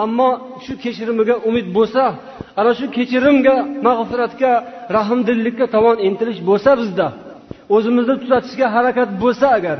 Ammo 0.05 0.31
shu 0.65 0.73
kechirimiga 0.83 1.37
umid 1.49 1.67
bo'lsa 1.77 2.03
ana 2.61 2.73
shu 2.79 2.87
kechirimga 2.97 3.57
mag'firatga 3.87 4.53
rahmdillikka 4.97 5.67
tomon 5.75 5.97
intilish 6.09 6.41
bo'lsa 6.49 6.71
bizda 6.81 7.07
o'zimizni 7.75 8.15
tuzatishga 8.23 8.67
harakat 8.77 9.09
bo'lsa 9.23 9.47
agar 9.59 9.79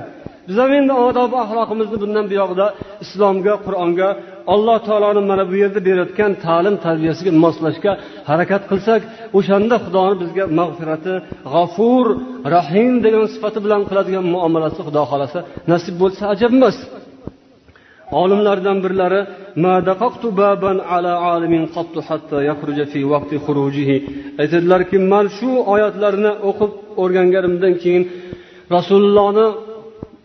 biz 0.49 0.57
ham 0.63 0.73
endi 0.79 0.95
odob 1.09 1.33
axloqimizni 1.43 1.97
bundan 2.03 2.25
buyog'ida 2.33 2.67
islomga 3.05 3.55
qur'onga 3.67 4.09
alloh 4.55 4.79
taoloni 4.89 5.23
mana 5.31 5.45
bu 5.51 5.55
yerda 5.63 5.81
berayotgan 5.89 6.33
ta'lim 6.47 6.77
tarbiyasiga 6.87 7.33
moslashga 7.45 7.93
harakat 8.31 8.63
qilsak 8.71 9.01
o'shanda 9.39 9.77
xudoni 9.85 10.17
bizga 10.23 10.45
mag'firati 10.61 11.15
g'afur 11.55 12.07
rahim 12.57 12.93
degan 13.05 13.25
sifati 13.35 13.59
bilan 13.65 13.83
qiladigan 13.91 14.25
muomalasi 14.35 14.81
xudo 14.87 15.03
xohlasa 15.11 15.39
nasib 15.73 15.95
bo'lsa 16.03 16.23
ajab 16.35 16.53
emas 16.59 16.77
olimlardan 18.23 18.77
birlari 18.85 19.21
ما 19.57 19.81
دققت 19.81 20.27
بابا 20.27 20.83
على 20.83 21.09
عالم 21.09 21.67
قط 21.77 21.99
حتى 21.99 22.47
يخرج 22.51 22.85
في 22.93 23.05
وقت 23.05 23.35
خروجه 23.47 23.91
aytadilarki 24.43 24.99
man 25.13 25.27
shu 25.39 25.51
oyatlarni 25.75 26.33
o'qib 26.49 26.73
o'rganganimdan 27.03 27.75
keyin 27.83 28.03
rasulullohni 28.77 29.47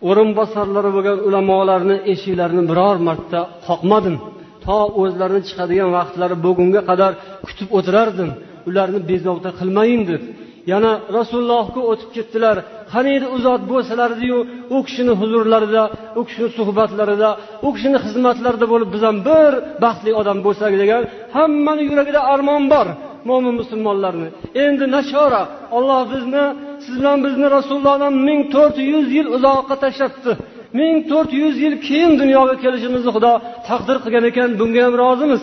o'rinbosarlari 0.08 0.90
bo'lgan 0.96 1.18
ulamolarni 1.28 1.96
eshiklarini 2.12 2.64
biror 2.70 2.96
marta 3.08 3.40
qoqmadim. 3.68 4.16
To 4.64 4.78
o'zlarini 5.02 5.42
chiqadigan 5.48 5.90
vaqtlari 5.98 6.36
bo'lgunga 6.44 6.80
qadar 6.90 7.12
kutib 7.46 7.68
o'tirardim. 7.78 8.30
Ularni 8.68 9.00
bezovta 9.10 9.50
qilmayin 9.58 10.02
deb. 10.10 10.22
Yana 10.72 10.92
rasulullohga 11.16 11.80
o'tib 11.90 12.10
ketdilar. 12.16 12.56
Qaniydi 12.92 13.26
u 13.34 13.36
zot 13.46 13.62
bo'lsalardiyu 13.72 14.38
u 14.76 14.78
kishini 14.86 15.12
huzurlarida 15.20 15.82
u 16.18 16.20
kishini 16.28 16.48
suhbatlarida 16.58 17.30
u 17.66 17.68
kishini 17.74 17.98
xizmatlarida 18.04 18.66
bo'lib 18.72 18.88
biz 18.94 19.02
ham 19.08 19.16
bir 19.28 19.52
baxtli 19.84 20.10
odam 20.20 20.38
bo'lsak 20.46 20.72
degan 20.82 21.02
hammani 21.36 21.82
yuragida 21.90 22.20
armon 22.32 22.62
bor 22.72 22.86
mo'min 23.28 23.54
musulmonlarni. 23.60 24.28
Endi 24.64 24.86
nashora 24.96 25.42
olloh 25.76 26.02
bizni 26.14 26.44
siz 26.84 26.94
bilan 27.00 27.18
bizni 27.26 27.46
rasulullohdan 27.56 28.14
ming 28.28 28.40
to'rt 28.54 28.76
yuz 28.92 29.06
yil 29.16 29.26
uzoqqa 29.36 29.74
tashlabdi 29.84 30.32
ming 30.78 30.96
to'rt 31.10 31.30
yuz 31.42 31.54
yil 31.64 31.74
keyin 31.86 32.12
dunyoga 32.22 32.54
kelishimizni 32.64 33.10
xudo 33.16 33.32
taqdir 33.68 33.96
qilgan 34.04 34.24
ekan 34.30 34.50
bunga 34.60 34.80
ham 34.86 34.94
rozimiz. 35.04 35.42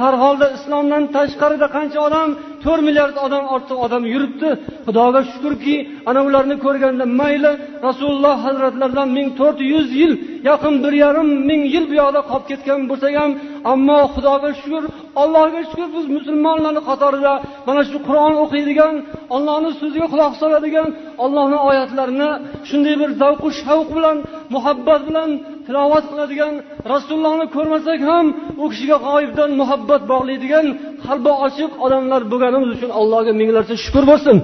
Har 0.00 0.14
holda 0.22 0.46
islomdan 0.56 1.02
tashqarida 1.16 1.66
qancha 1.76 1.98
odam 2.08 2.28
to'rt 2.64 2.82
milliard 2.88 3.16
odam 3.26 3.44
ortiq 3.54 3.78
odam 3.86 4.02
yuribdi. 4.12 4.48
Xudoga 4.86 5.20
shukurki 5.30 5.76
ana 6.08 6.20
ularni 6.28 6.56
ko'rganda 6.64 7.04
mayli 7.20 7.52
rasululloh 7.86 8.36
hazratlaridan 8.46 9.08
ming 9.16 9.28
to'rt 9.40 9.58
yuz 9.72 9.88
yil 10.00 10.12
yaqin 10.50 10.74
bir 10.84 10.94
yarim 11.04 11.28
ming 11.48 11.62
yil 11.74 11.84
bu 11.90 11.94
yoqda 12.02 12.20
qolib 12.30 12.46
ketgan 12.50 12.80
bo'lsak 12.90 13.12
ham 13.20 13.30
ammo 13.72 13.98
xudoga 14.14 14.50
shukur 14.60 14.84
allohga 15.22 15.60
shukur 15.70 15.88
biz 15.96 16.06
musulmonlarni 16.16 16.82
qatorida 16.90 17.32
mana 17.68 17.82
shu 17.90 17.98
qur'on 18.08 18.34
o'qiydigan 18.44 18.94
ollohni 19.36 19.70
so'ziga 19.80 20.06
quloq 20.12 20.32
soladigan 20.42 20.88
ollohni 21.24 21.58
oyatlarini 21.68 22.30
shunday 22.68 22.94
bir 23.02 23.10
zavqu 23.22 23.48
shavq 23.62 23.88
bilan 23.96 24.16
muhabbat 24.54 25.00
bilan 25.08 25.30
tilovat 25.66 26.04
qiladigan 26.10 26.54
rasulullohni 26.92 27.46
ko'rmasak 27.56 28.00
ham 28.10 28.26
u 28.62 28.64
kishiga 28.72 28.96
g'oyibdan 29.06 29.50
muhabbat 29.60 30.02
bog'laydigan 30.12 30.66
qalbi 31.06 31.32
ochiq 31.46 31.70
odamlar 31.84 32.20
bo'lganimiz 32.32 32.70
uchun 32.76 32.90
allohga 33.00 33.32
minglarcha 33.40 33.74
shukur 33.84 34.04
bo'lsin. 34.10 34.36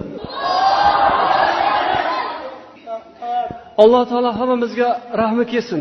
Alloh 3.83 4.03
taolo 4.11 4.31
hammamizga 4.39 4.89
rahmi 5.21 5.45
kelsin. 5.53 5.81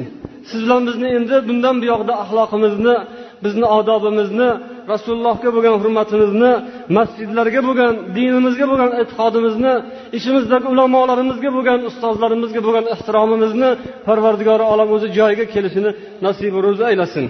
Siz 0.49 0.59
bilan 0.65 0.81
bizni 0.89 1.07
endi 1.17 1.35
bundan 1.49 1.75
buyog'ida 1.81 2.13
axloqimizni 2.23 2.95
bizni 3.44 3.66
odobimizni 3.78 4.48
rasulullohga 4.92 5.48
bo'lgan 5.56 5.74
hurmatimizni 5.82 6.52
masjidlarga 6.96 7.60
bo'lgan 7.68 7.92
dinimizga 8.16 8.66
bo'lgan 8.70 8.90
e'tiqodimizni 9.00 9.74
ishimizdagi 10.18 10.66
ulamolarimizga 10.74 11.50
bo'lgan 11.56 11.78
ustozlarimizga 11.90 12.60
bo'lgan 12.66 12.84
ehtiromimizni 12.94 13.70
parvardigori 14.06 14.64
olam 14.72 14.88
o'zi 14.96 15.08
joyiga 15.18 15.44
kelishini 15.54 15.90
nasibu 16.26 16.58
ro'zi 16.66 16.82
aylasin 16.90 17.26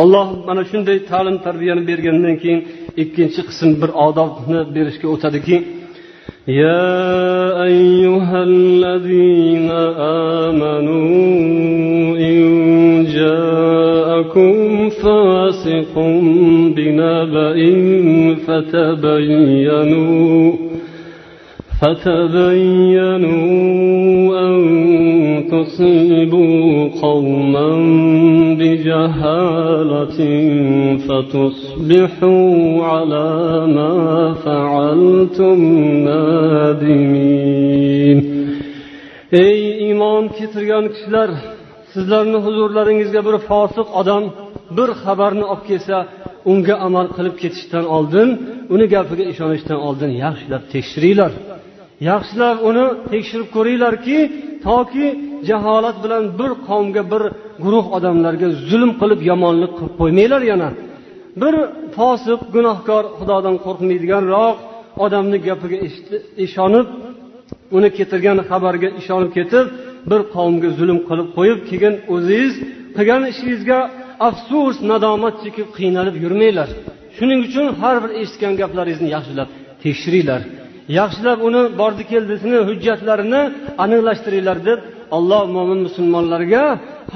alloh 0.00 0.26
mana 0.48 0.62
shunday 0.70 0.98
ta'lim 1.10 1.36
tarbiyani 1.46 1.82
bergandan 1.90 2.34
keyin 2.42 2.60
ikkinchi 3.02 3.40
qism 3.48 3.70
bir 3.82 3.90
odobni 4.06 4.60
berishga 4.76 5.06
o'tadiki 5.14 5.56
يا 6.48 7.64
أيها 7.64 8.42
الذين 8.42 9.70
آمنوا 10.50 11.08
إن 12.18 12.77
جاءكم 13.19 14.53
فاسق 14.89 15.93
بنبأ 16.75 17.57
فتبينوا 18.47 20.53
فتبينوا 21.81 23.39
أن 24.45 24.55
تصيبوا 25.51 26.89
قوما 27.01 27.69
بجهالة 28.59 30.19
فتصبحوا 31.07 32.53
على 32.83 33.31
ما 33.75 33.97
فعلتم 34.45 35.59
نادمين. 36.07 38.19
ey 39.31 39.59
iymon 39.87 40.23
keltirgan 40.35 40.85
kishilar 40.93 41.29
sizlarni 41.93 42.39
huzurlaringizga 42.45 43.21
bir 43.27 43.35
fosiq 43.49 43.87
odam 43.99 44.23
bir 44.77 44.89
xabarni 45.03 45.45
olib 45.53 45.63
kelsa 45.69 45.95
unga 46.51 46.75
amal 46.87 47.07
qilib 47.15 47.35
ketishdan 47.41 47.85
oldin 47.95 48.29
uni 48.73 48.85
gapiga 48.93 49.25
ishonishdan 49.33 49.79
oldin 49.87 50.11
yaxshilab 50.23 50.63
tekshiringlar. 50.73 51.31
Yaxshilab 52.09 52.57
uni 52.69 52.85
tekshirib 53.11 53.49
ko'ringlarki 53.55 54.17
toki 54.67 55.05
jaholat 55.49 55.97
bilan 56.03 56.23
bir 56.39 56.51
qavmga 56.67 57.03
bir 57.11 57.23
guruh 57.63 57.85
odamlarga 57.97 58.47
zulm 58.69 58.91
qilib 59.01 59.21
yomonlik 59.31 59.71
qilib 59.77 59.95
qo'ymanglar 60.01 60.41
yana. 60.51 60.69
Bir 61.41 61.53
fosiq 61.97 62.39
gunohkor 62.55 63.03
xudodan 63.17 63.55
qo'rqmaydiganroq 63.65 64.55
odamni 65.05 65.37
gapiga 65.47 65.77
ishonib 66.45 66.87
uni 67.77 67.89
keltirgan 67.97 68.37
xabarga 68.49 68.89
ishonib 69.01 69.31
ketib 69.37 69.65
bir 70.11 70.21
qavmga 70.35 70.69
zulm 70.79 70.99
qilib 71.09 71.27
qo'yib 71.37 71.59
keyin 71.69 71.95
o'zingiz 72.13 72.53
qilgan 72.97 73.23
ishingizga 73.31 73.79
afsus 74.27 74.75
nadomat 74.91 75.35
chekib 75.43 75.67
qiynalib 75.77 76.15
yurmanglar. 76.23 76.69
Shuning 77.17 77.39
uchun 77.47 77.65
har 77.81 77.95
bir 78.03 78.11
eshitgan 78.21 78.53
gaplaringizni 78.61 79.09
yaxshilab 79.15 79.49
tekshiringlar. 79.83 80.41
Yaxshilab 80.99 81.39
uni 81.47 81.61
bordi 81.79 82.03
keldisini 82.11 82.59
hujjatlarini 82.69 83.41
aniqlashtiringlar 83.83 84.57
deb 84.69 84.79
alloh 85.17 85.43
mo'min 85.55 85.79
musulmonlarga 85.87 86.63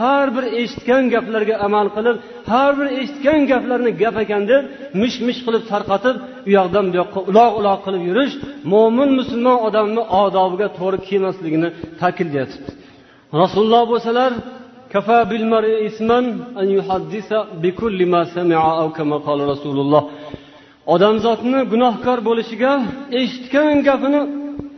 har 0.02 0.28
bir 0.36 0.46
eshitgan 0.62 1.04
gaplarga 1.14 1.56
amal 1.68 1.88
qilib 1.96 2.18
har 2.52 2.72
bir 2.80 2.88
eshitgan 3.02 3.42
gaplarni 3.52 3.92
gap 4.02 4.16
ekan 4.24 4.44
deb 4.52 4.64
mish 5.02 5.18
mish 5.28 5.40
qilib 5.46 5.64
tarqatib 5.72 6.16
u 6.48 6.50
yoqdan 6.58 6.86
bu 6.92 6.96
yoqqa 7.02 7.20
uloq 7.30 7.52
uloq 7.60 7.80
qilib 7.86 8.04
yurish 8.10 8.34
mo'min 8.74 9.10
musulmon 9.20 9.58
odamni 9.68 10.04
odobiga 10.24 10.68
to'g'ri 10.78 11.00
kelmasligini 11.10 11.70
ta'kidlayapti. 12.02 12.73
Rasululloh 13.42 13.84
bo'lsalar 13.92 14.32
kafa 14.94 15.18
bilmar 15.32 15.64
ismon 15.90 16.26
an 16.62 16.68
yuhaddisa 16.78 17.38
bikulli 17.64 18.06
ma 18.14 18.22
sami'a 18.36 18.72
aw 18.82 18.88
kima 18.98 19.18
qala 19.28 19.44
Rasululloh. 19.54 20.04
odamzodni 20.94 21.60
gunohkor 21.74 22.18
bo'lishiga 22.28 22.72
eshitgan 23.20 23.76
gapini 23.88 24.22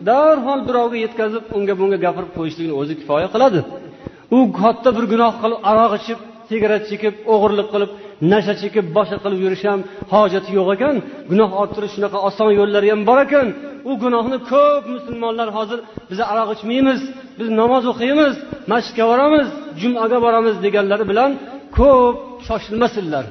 darhol 0.09 0.59
birovga 0.67 0.97
yetkazib 1.05 1.43
unga 1.57 1.73
bunga 1.79 1.97
gapirib 2.05 2.31
qo'yishlikni 2.37 2.75
o'zi 2.81 2.93
kifoya 2.99 3.27
qiladi 3.33 3.59
u 4.37 4.39
katta 4.59 4.89
bir 4.97 5.05
gunoh 5.13 5.33
qilib 5.41 5.59
aroq 5.71 5.91
ichib 5.99 6.19
sigaret 6.49 6.83
chekib 6.89 7.13
o'g'irlik 7.33 7.67
qilib 7.73 7.91
nasha 8.31 8.53
chekib 8.61 8.85
boshqa 8.97 9.17
qilib 9.23 9.39
yurish 9.45 9.63
ham 9.69 9.79
hojati 10.13 10.49
yo'q 10.57 10.69
ekan. 10.75 10.95
Gunoh 11.29 11.49
orttirish 11.61 11.93
shunaqa 11.95 12.17
oson 12.27 12.49
yo'llari 12.59 12.87
ham 12.93 13.01
bor 13.09 13.19
ekan. 13.25 13.47
U 13.89 13.91
gunohni 14.03 14.37
ko'p 14.51 14.83
musulmonlar 14.95 15.49
hozir 15.57 15.79
biz 16.09 16.19
aroq 16.31 16.49
ichmaymiz 16.55 16.99
biz 17.39 17.47
namoz 17.59 17.83
o'qiymiz 17.91 18.33
masjidga 18.71 19.05
boramiz 19.11 19.47
jumaga 19.81 20.17
boramiz 20.25 20.55
deganlari 20.65 21.05
bilan 21.11 21.31
ko'p 21.77 22.15
shoshilmasinlar. 22.47 23.25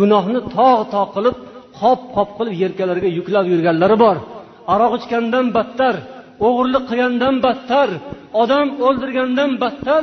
Gunohni 0.00 0.40
tog' 0.56 0.82
tog' 0.94 1.10
qilib 1.16 1.36
qop 1.80 2.00
qop 2.14 2.28
qilib 2.38 2.54
yelkalariga 2.62 3.10
yuklab 3.18 3.44
yurganlari 3.52 3.96
bor. 4.04 4.16
Aroq 4.74 4.92
ichgandan 4.98 5.46
battar 5.56 5.94
o'g'irlik 6.46 6.84
qilgandan 6.90 7.34
battar 7.46 7.88
odam 8.42 8.66
o'ldirgandan 8.86 9.50
battar 9.62 10.02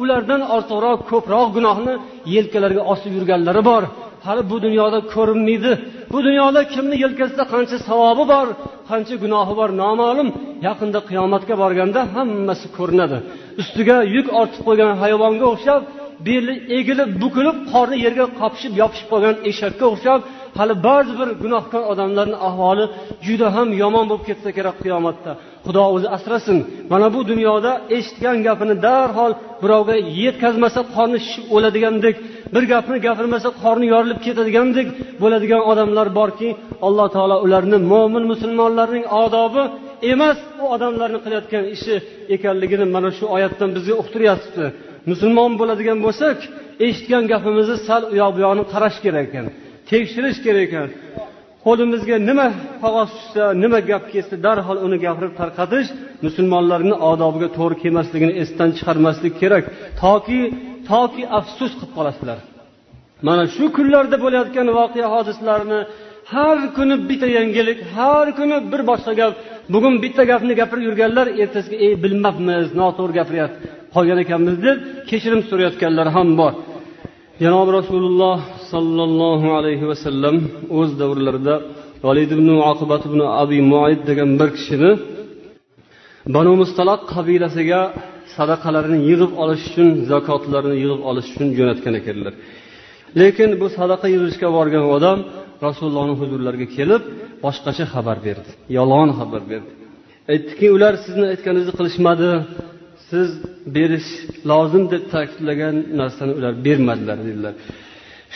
ulardan 0.00 0.42
ortiqroq 0.56 0.98
ko'proq 1.10 1.48
gunohni 1.56 1.94
yelkalariga 2.34 2.82
osib 2.92 3.12
yurganlari 3.18 3.62
bor. 3.70 3.82
Hali 4.26 4.42
bu 4.50 4.56
dunyoda 4.66 4.98
ko'rinmaydi. 5.14 5.72
Bu 6.12 6.18
dunyoda 6.26 6.60
kimni 6.74 6.96
yelkasida 7.04 7.44
qancha 7.52 7.76
savobi 7.88 8.24
bor 8.32 8.46
qancha 8.90 9.14
gunohi 9.24 9.54
bor 9.60 9.70
noma'lum. 9.82 10.28
Yaqinda 10.66 11.00
qiyomatga 11.08 11.54
borganda 11.62 12.00
hammasi 12.14 12.66
ko'rinadi. 12.76 13.18
Ustiga 13.60 13.96
yuk 14.16 14.26
ortib 14.40 14.62
qo'ygan 14.68 14.92
hayvonga 15.02 15.46
o'xshab 15.54 15.82
beli 16.28 16.54
egilib 16.78 17.10
bukilib 17.22 17.56
qorni 17.72 17.96
yerga 18.04 18.26
qopishib 18.40 18.72
yopishib 18.82 19.08
qolgan 19.12 19.36
eshakka 19.50 19.84
o'xshab 19.92 20.20
hali 20.58 20.74
ba'zi 20.88 21.12
bir 21.20 21.28
gunohkor 21.42 21.82
odamlarni 21.92 22.38
ahvoli 22.48 22.84
juda 23.26 23.48
ham 23.56 23.68
yomon 23.82 24.04
bo'lib 24.10 24.24
ketsa 24.28 24.50
kerak 24.56 24.76
qiyomatda. 24.84 25.32
Xudo 25.66 25.82
o'zi 25.94 26.08
asrasin. 26.16 26.58
Mana 26.92 27.06
bu 27.14 27.20
dunyoda 27.30 27.72
eshitgan 27.96 28.36
gapini 28.46 28.74
darhol 28.86 29.32
birovga 29.62 29.96
yetkazmasa 30.22 30.80
qorni 30.94 31.18
shishib 31.24 31.44
o'ladigandek 31.56 32.16
bir 32.54 32.64
gapni 32.72 32.96
gapirmasa 33.06 33.48
qorni 33.62 33.86
yorilib 33.94 34.20
ketadigandek 34.26 34.88
bo'ladigan 35.22 35.62
odamlar 35.70 36.08
borki 36.18 36.48
alloh 36.86 37.08
taolo 37.14 37.36
ularni 37.46 37.78
mo'min 37.92 38.24
musulmonlarning 38.32 39.04
odobi 39.24 39.62
emas 40.12 40.38
u 40.62 40.64
odamlarni 40.74 41.18
qilayotgan 41.24 41.64
ishi 41.76 41.94
ekanligini 42.34 42.86
mana 42.96 43.10
shu 43.16 43.24
oyatdan 43.36 43.70
bizga 43.76 43.94
uqtiryapti. 44.02 44.64
Musulmon 45.10 45.52
bo'ladigan 45.60 45.98
bo'lsak 46.06 46.38
eshitgan 46.86 47.24
gapimizni 47.32 47.76
sal 47.86 48.02
u 48.12 48.14
yoq 48.22 48.30
bu 48.36 48.40
yoqni 48.46 48.64
qarash 48.72 48.98
kerak 49.04 49.26
ekan 49.30 49.46
tekshirish 49.90 50.38
kerak 50.46 50.64
ekan. 50.68 50.88
Qo'limizga 51.66 52.16
nima 52.28 52.46
qog'oz 52.82 53.08
tushsa 53.16 53.44
nima 53.62 53.78
gap 53.90 54.04
kelsa 54.12 54.36
darhol 54.46 54.78
uni 54.86 54.98
gapirib 55.04 55.34
tarqatish 55.40 55.88
musulmonlarni 56.26 56.94
odobiga 57.10 57.48
to'g'ri 57.58 57.76
kelmasligini 57.82 58.32
esdan 58.42 58.70
chiqarmaslik 58.76 59.34
kerak. 59.42 59.64
Toki 60.02 60.40
toki 60.90 61.22
afsus 61.38 61.72
qilib 61.78 61.92
qolasizlar. 61.98 62.38
Mana 63.26 63.44
shu 63.54 63.64
kunlarda 63.76 64.16
bo'layotgan 64.24 64.68
voqea 64.78 65.06
hodisalarni 65.14 65.80
har 66.32 66.58
kuni 66.76 66.96
bitta 67.08 67.28
yangilik 67.38 67.78
har 67.96 68.26
kuni 68.38 68.56
bir 68.72 68.80
boshqa 68.90 69.12
gap. 69.20 69.32
Bugun 69.74 69.94
bitta 70.04 70.22
gapni 70.30 70.52
gapirib 70.60 70.84
yurganlar 70.88 71.26
ertasiga 71.42 71.76
ey 71.86 71.92
bilmabmiz 72.04 72.66
noto'g'ri 72.80 73.14
gapiryapti 73.18 73.58
qolgan 73.94 74.18
ekanmiz 74.24 74.56
deb 74.66 74.76
kechirim 75.10 75.40
so'rayotganlar 75.48 76.06
ham 76.16 76.28
bor. 76.40 76.52
Janobi 77.42 77.70
rasululloh 77.78 78.38
sollallohu 78.72 79.48
alayhi 79.58 79.84
vasallam 79.90 80.36
o'z 80.78 80.90
davrlarida 81.00 81.54
valid 82.06 82.30
ibn 82.36 82.48
oqibat 82.70 83.02
ibn 83.08 83.20
abi 83.42 83.58
muayd 83.72 84.00
degan 84.10 84.30
bir 84.40 84.48
kishini 84.56 84.90
banu 86.34 86.52
mustaloq 86.62 87.00
qabilasiga 87.14 87.80
sadaqalarini 88.36 88.98
yig'ib 89.10 89.32
olish 89.42 89.62
uchun 89.70 89.88
zakotlarini 90.10 90.76
yig'ib 90.82 91.00
olish 91.10 91.28
uchun 91.32 91.48
jo'natgan 91.58 91.94
ekanlar. 92.00 92.32
Lekin 93.20 93.50
bu 93.60 93.66
sadaqa 93.78 94.06
yig'ishga 94.14 94.48
borgan 94.56 94.84
odam 94.96 95.18
rasulullohni 95.66 96.14
huzurlariga 96.20 96.68
kelib 96.76 97.02
boshqacha 97.44 97.84
xabar 97.94 98.18
berdi 98.26 98.50
yolg'on 98.78 99.10
xabar 99.18 99.42
berdi. 99.52 99.70
Aytdiki 100.32 100.66
ular 100.76 100.94
sizni 101.04 101.26
aytganingizni 101.32 101.74
qilishmadi 101.78 102.30
siz 103.10 103.28
berish 103.76 104.10
lozim 104.50 104.84
deb 104.92 105.04
ta'kidlagan 105.14 105.76
narsani 106.00 106.32
ular 106.38 106.52
bermadilar 106.66 107.18
dedilar. 107.28 107.54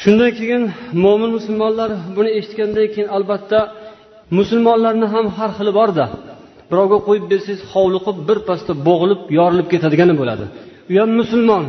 Shundan 0.02 0.30
keyin 0.38 0.62
mo'min 1.04 1.30
musulmonlar 1.36 1.90
buni 2.16 2.30
eshitgandan 2.38 2.86
keyin 2.92 3.08
albatta 3.16 3.58
musulmonlarni 4.38 5.06
ham 5.14 5.26
har 5.36 5.50
xili 5.58 5.72
borda. 5.78 6.04
Birovga 6.70 6.98
qo'yib 7.06 7.24
bersangiz 7.32 7.60
hovliqib 7.72 8.16
birpasda 8.28 8.72
bo'g'ilib 8.88 9.20
yorilib 9.38 9.68
ketadigani 9.72 10.14
bo'ladi. 10.20 10.44
U 10.90 10.94
ham 11.02 11.10
musulmon 11.20 11.64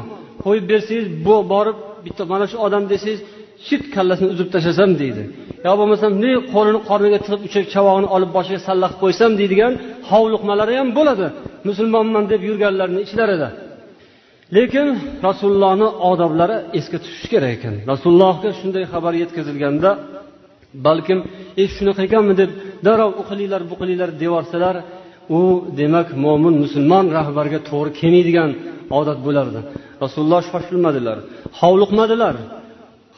qo'yib 0.46 0.66
bersangiz 0.72 1.06
borib 1.52 1.78
bitta 2.06 2.24
mana 2.32 2.46
shu 2.52 2.58
odam 2.66 2.84
desangiz 2.92 3.20
shit 3.68 3.84
kallasini 3.96 4.30
uzib 4.34 4.48
tashlasam 4.54 4.92
deydi. 5.02 5.24
Yo 5.66 5.72
bo'lmasam 5.80 6.12
ne 6.24 6.32
qo'lini 6.54 6.80
qorniga 6.90 7.20
tiqib 7.26 7.42
uchak 7.48 7.66
chavog'ini 7.74 8.08
olib 8.16 8.32
boshiga 8.38 8.60
salla 8.68 8.88
qilib 8.90 9.02
qo'ysam 9.04 9.32
deydigan 9.40 9.74
hovliqmalari 10.10 10.76
ham 10.80 10.90
bo'ladi. 10.98 11.26
Musulmonman 11.70 12.24
deb 12.32 12.42
yurganlarni 12.50 13.00
ichlarida. 13.08 13.48
Lekin 14.56 14.88
rasulullohni 15.28 15.88
odoblari 16.12 16.58
esga 16.80 16.98
tushishi 17.04 17.28
kerak 17.34 17.52
ekan. 17.58 17.74
Rasulullohga 17.92 18.50
shunday 18.60 18.84
xabar 18.94 19.14
yetkazilganda 19.22 19.90
balkim 20.88 21.20
e 21.62 21.64
shunaqa 21.76 22.02
ekanmi? 22.08 22.34
deb 22.42 22.52
darrov 22.86 23.12
u 23.22 23.24
qilinglar 23.30 23.62
bu 23.70 23.76
qilinglar 23.82 24.10
deyorsalar 24.24 24.76
u 25.38 25.40
demak 25.80 26.08
mo'min 26.26 26.56
musulmon 26.64 27.06
rahbarga 27.18 27.60
to'g'ri 27.70 27.92
kelmaydigan 28.00 28.52
odat 29.00 29.20
bo'lardi. 29.28 29.60
Rasululloh 30.04 30.42
shoshilmadilar 30.52 31.18
hovliqmadilar. 31.60 32.36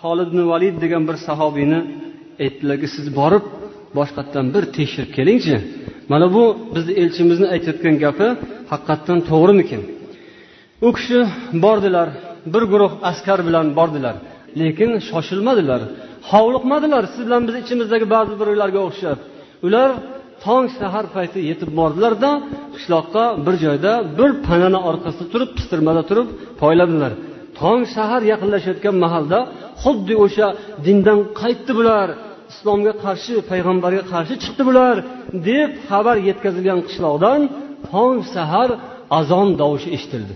Holid 0.01 0.27
ibn 0.32 0.39
valid 0.51 0.75
degan 0.84 1.03
bir 1.09 1.17
sahobiyni 1.27 1.80
aytdilarki 2.43 2.88
siz 2.95 3.05
borib 3.19 3.43
boshqatdan 3.97 4.45
bir 4.53 4.63
tekshirib 4.77 5.11
kelingchi. 5.17 5.55
Mana 6.11 6.27
bu 6.36 6.43
bizni 6.75 6.93
elchimizni 7.01 7.47
aytayotgan 7.53 7.95
gapi 8.03 8.27
haqiqatdan 8.71 9.19
to'g'rimikin? 9.30 9.82
U 10.88 10.89
kishi 10.97 11.19
bordilar 11.65 12.09
bir 12.53 12.63
guruh 12.71 12.91
askar 13.09 13.39
bilan 13.47 13.67
bordilar 13.80 14.15
lekin 14.61 14.91
shoshilmadilar 15.09 15.82
hovliqmadilar. 16.32 17.03
Siz 17.13 17.21
bilan 17.27 17.41
biz 17.47 17.55
ichimizdagi 17.63 18.05
ba'zi 18.15 18.34
birovlarga 18.41 18.80
o'xshab 18.88 19.17
ular 19.67 19.89
tong 20.45 20.65
sahar 20.80 21.05
payti 21.15 21.39
yetib 21.49 21.69
bordilarda 21.80 22.32
qishloqqa 22.75 23.23
bir 23.45 23.55
joyda 23.65 23.91
bir 24.19 24.30
panani 24.47 24.80
orqasida 24.89 25.25
turib 25.34 25.49
pistirmada 25.57 26.01
turib 26.09 26.27
poyladilar. 26.61 27.11
Tong 27.59 27.82
sahar 27.95 28.21
yaqinlashayotgan 28.32 28.95
mahalda 29.05 29.39
xuddi 29.84 30.13
o'sha 30.25 30.47
dindan 30.86 31.19
qaytdi 31.41 31.71
bular 31.80 32.07
islomga 32.51 32.93
qarshi 33.03 33.34
payg'ambarga 33.51 34.03
qarshi 34.13 34.36
chiqdi 34.43 34.63
bular 34.69 34.95
deb 35.49 35.69
xabar 35.89 36.17
yetkazilgan 36.30 36.80
qishloqdan 36.88 37.39
tong 37.91 38.17
sahar 38.36 38.69
azon 39.19 39.47
tovushi 39.61 39.89
eshitildi. 39.97 40.34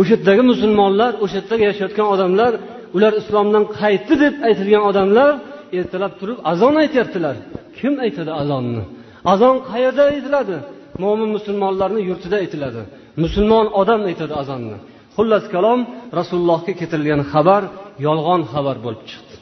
O'sha 0.00 0.12
yerdagi 0.14 0.42
musulmonlar 0.52 1.12
o'sha 1.24 1.36
yerdagi 1.40 1.64
yashayotgan 1.70 2.06
odamlar 2.14 2.52
ular 2.96 3.12
islomdan 3.20 3.64
qaytdi 3.80 4.14
deb 4.24 4.34
aytilgan 4.48 4.82
odamlar 4.90 5.30
ertalab 5.78 6.12
turib 6.20 6.38
azon 6.52 6.74
aytyaptilar. 6.82 7.36
Kim 7.78 7.94
aytadi 8.04 8.32
azonni? 8.42 8.82
Azon 9.32 9.56
qayerda 9.70 10.02
aytiladi? 10.12 10.56
Mo'min 11.02 11.30
musulmonlarni 11.36 12.00
yurtida 12.08 12.36
aytiladi. 12.42 12.82
Musulmon 13.24 13.66
odam 13.80 14.00
aytadi 14.10 14.34
azonni. 14.42 14.76
Xullas 15.16 15.44
kalom 15.54 15.80
rasulullohga 16.18 16.72
keltirilgan 16.80 17.22
xabar 17.32 17.62
yolg'on 18.06 18.42
xabar 18.52 18.76
bo'lib 18.84 19.02
chiqdi. 19.10 19.34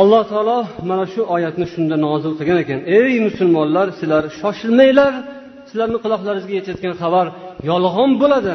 Alloh 0.00 0.22
taolo 0.32 0.58
mana 0.90 1.04
shu 1.12 1.20
oyatni 1.34 1.66
shunda 1.72 1.96
nozil 2.06 2.32
qilgan 2.38 2.58
ekan. 2.64 2.80
Ey 2.98 3.12
musulmonlar 3.26 3.86
sizlar 3.98 4.24
shoshilmanglar. 4.40 5.12
Sizlarni 5.68 5.98
quloqlaringizga 6.04 6.54
yetayotgan 6.58 6.94
xabar 7.02 7.26
yolg'on 7.70 8.10
bo'ladi. 8.22 8.54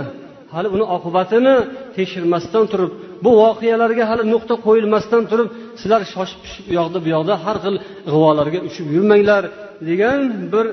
Hali 0.54 0.68
uni 0.76 0.86
oqibatini 0.95 1.56
tekshirmasdan 1.95 2.66
turib 2.72 2.91
bu 3.24 3.32
voqealarga 3.43 4.04
hali 4.12 4.24
nuqta 4.34 4.56
qo'yilmasdan 4.66 5.24
turib 5.32 5.47
sizlar 5.82 6.02
shoshib 6.14 6.39
pishib 6.45 6.66
u 6.72 6.74
yoqda 6.80 6.97
bu 7.06 7.10
yoqda 7.16 7.34
har 7.45 7.58
xil 7.64 7.76
g'ivolarga 8.12 8.60
uchib 8.68 8.88
yurmanglar 8.95 9.43
degan 9.89 10.20
bir 10.54 10.66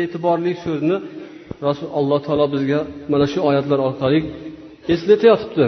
e'tiborli 0.00 0.52
so'zni 0.64 0.96
rasul 1.66 1.88
alloh 1.98 2.18
taolo 2.26 2.46
bizga 2.54 2.80
mana 3.12 3.26
shu 3.32 3.38
oyatlar 3.48 3.78
orqali 3.88 4.18
eslatayotibdi. 4.94 5.64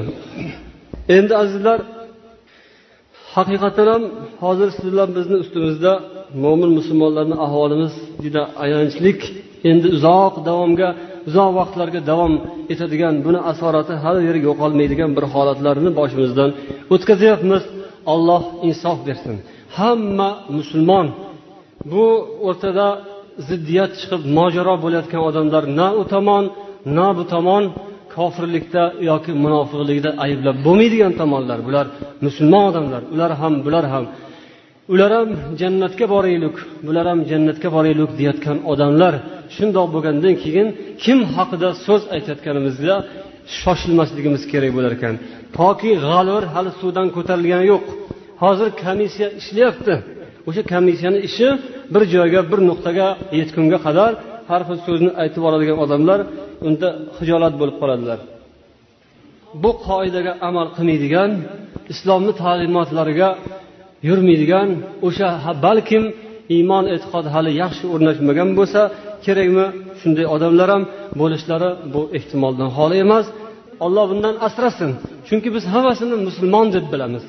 Endi 1.16 1.32
azizlar 1.42 1.78
haqiqatdan 3.36 3.86
ham 3.92 4.02
hozir 4.44 4.68
sizlar 4.78 5.06
bilan 5.08 5.10
bizni 5.18 5.36
ustimizda 5.44 5.92
mo'min 6.44 6.70
musulmonlarni 6.78 7.36
ahvolimiz 7.46 7.94
juda 8.24 8.42
ayanchlik 8.64 9.20
endi 9.70 9.86
uzoq 9.96 10.34
davomga 10.48 10.88
uzoq 11.28 11.50
vaqtlarga 11.58 12.00
davom 12.10 12.32
etadigan 12.72 13.14
buni 13.26 13.40
asorati 13.52 13.94
hali 14.04 14.20
yeri 14.28 14.40
yo'qolmaydigan 14.48 15.10
bir 15.16 15.24
holatlarni 15.34 15.90
boshimizdan 15.98 16.50
o'tkazyapmiz 16.94 17.62
alloh 18.12 18.42
insof 18.68 18.98
bersin. 19.08 19.36
Hamma 19.78 20.30
musulmon 20.58 21.06
bu 21.92 22.06
o'rtada 22.48 22.88
ziddiyat 23.48 23.92
chiqib 24.00 24.22
mojaro 24.38 24.74
bo'layotgan 24.84 25.22
odamlar 25.28 25.62
na 25.78 25.88
u 26.00 26.02
tomon 26.12 26.44
na 26.96 27.06
bu 27.18 27.24
tomon 27.34 27.64
kofirlikda 28.14 28.82
yoki 29.10 29.32
munofiqlikda 29.44 30.10
ayblab 30.24 30.56
bo'lmaydigan 30.66 31.12
tomonlar. 31.20 31.58
Bular 31.68 31.86
musulmon 32.26 32.64
odamlar. 32.70 33.02
Ular 33.14 33.30
ham 33.40 33.54
bular 33.66 33.84
ham 33.92 34.04
ular 34.92 35.10
ham 35.18 35.28
jannatga 35.60 36.06
boraylik 36.14 36.56
bular 36.86 37.06
ham 37.10 37.20
jannatga 37.30 37.68
boraylik 37.76 38.10
deyotgan 38.20 38.58
odamlar 38.72 39.14
shundoq 39.56 39.86
bo'lgandan 39.94 40.34
keyin 40.42 40.68
kim 41.04 41.18
haqida 41.36 41.68
so'z 41.86 42.02
aytayotganimizda 42.14 42.94
shoshilmasligimiz 43.60 44.42
kerak 44.52 44.72
bo'lar 44.76 44.92
ekan. 44.98 45.14
Toki 45.58 45.92
g'alvir 46.04 46.44
hali 46.54 46.70
suvdan 46.80 47.08
ko'tarilgani 47.16 47.66
yo'q. 47.72 47.84
Hozir 48.42 48.68
komissiya 48.82 49.28
ishlayapti. 49.40 49.94
O'sha 50.48 50.62
komissiyani 50.72 51.18
ishi 51.28 51.48
bir 51.94 52.02
joyga 52.14 52.40
bir 52.50 52.60
nuqtaga 52.68 53.08
yetgunga 53.38 53.78
qadar 53.86 54.12
har 54.50 54.62
xil 54.68 54.78
so'zni 54.86 55.10
aytib 55.22 55.42
oladigan 55.48 55.78
odamlar 55.84 56.20
unda 56.68 56.88
hijolat 57.18 57.54
bo'lib 57.60 57.76
qoladilar. 57.82 58.18
Bu 59.62 59.70
qoidaga 59.88 60.32
amal 60.48 60.68
qilmaydigan 60.76 61.30
islomni 61.92 62.32
ta'limotlariga 62.42 63.28
yurmaydigan 64.08 64.68
o'sha 65.06 65.28
balkim 65.66 66.04
iymon 66.56 66.84
e'tiqod 66.94 67.26
hali 67.34 67.50
yaxshi 67.62 67.84
o'rnashmagan 67.94 68.48
bo'lsa 68.58 68.80
kerakmi? 69.26 69.66
Shunday 70.00 70.26
odamlar 70.34 70.68
ham 70.74 70.82
bo'lishlari 71.20 71.70
bu 71.94 72.02
ehtimoldan 72.16 72.68
xoli 72.76 72.96
emas. 73.06 73.26
Olloh 73.84 74.04
bundan 74.12 74.34
asrasin. 74.46 74.90
Chunki 75.28 75.48
biz 75.56 75.64
hammasini 75.74 76.16
musulmon 76.26 76.66
deb 76.76 76.86
bilamiz. 76.92 77.24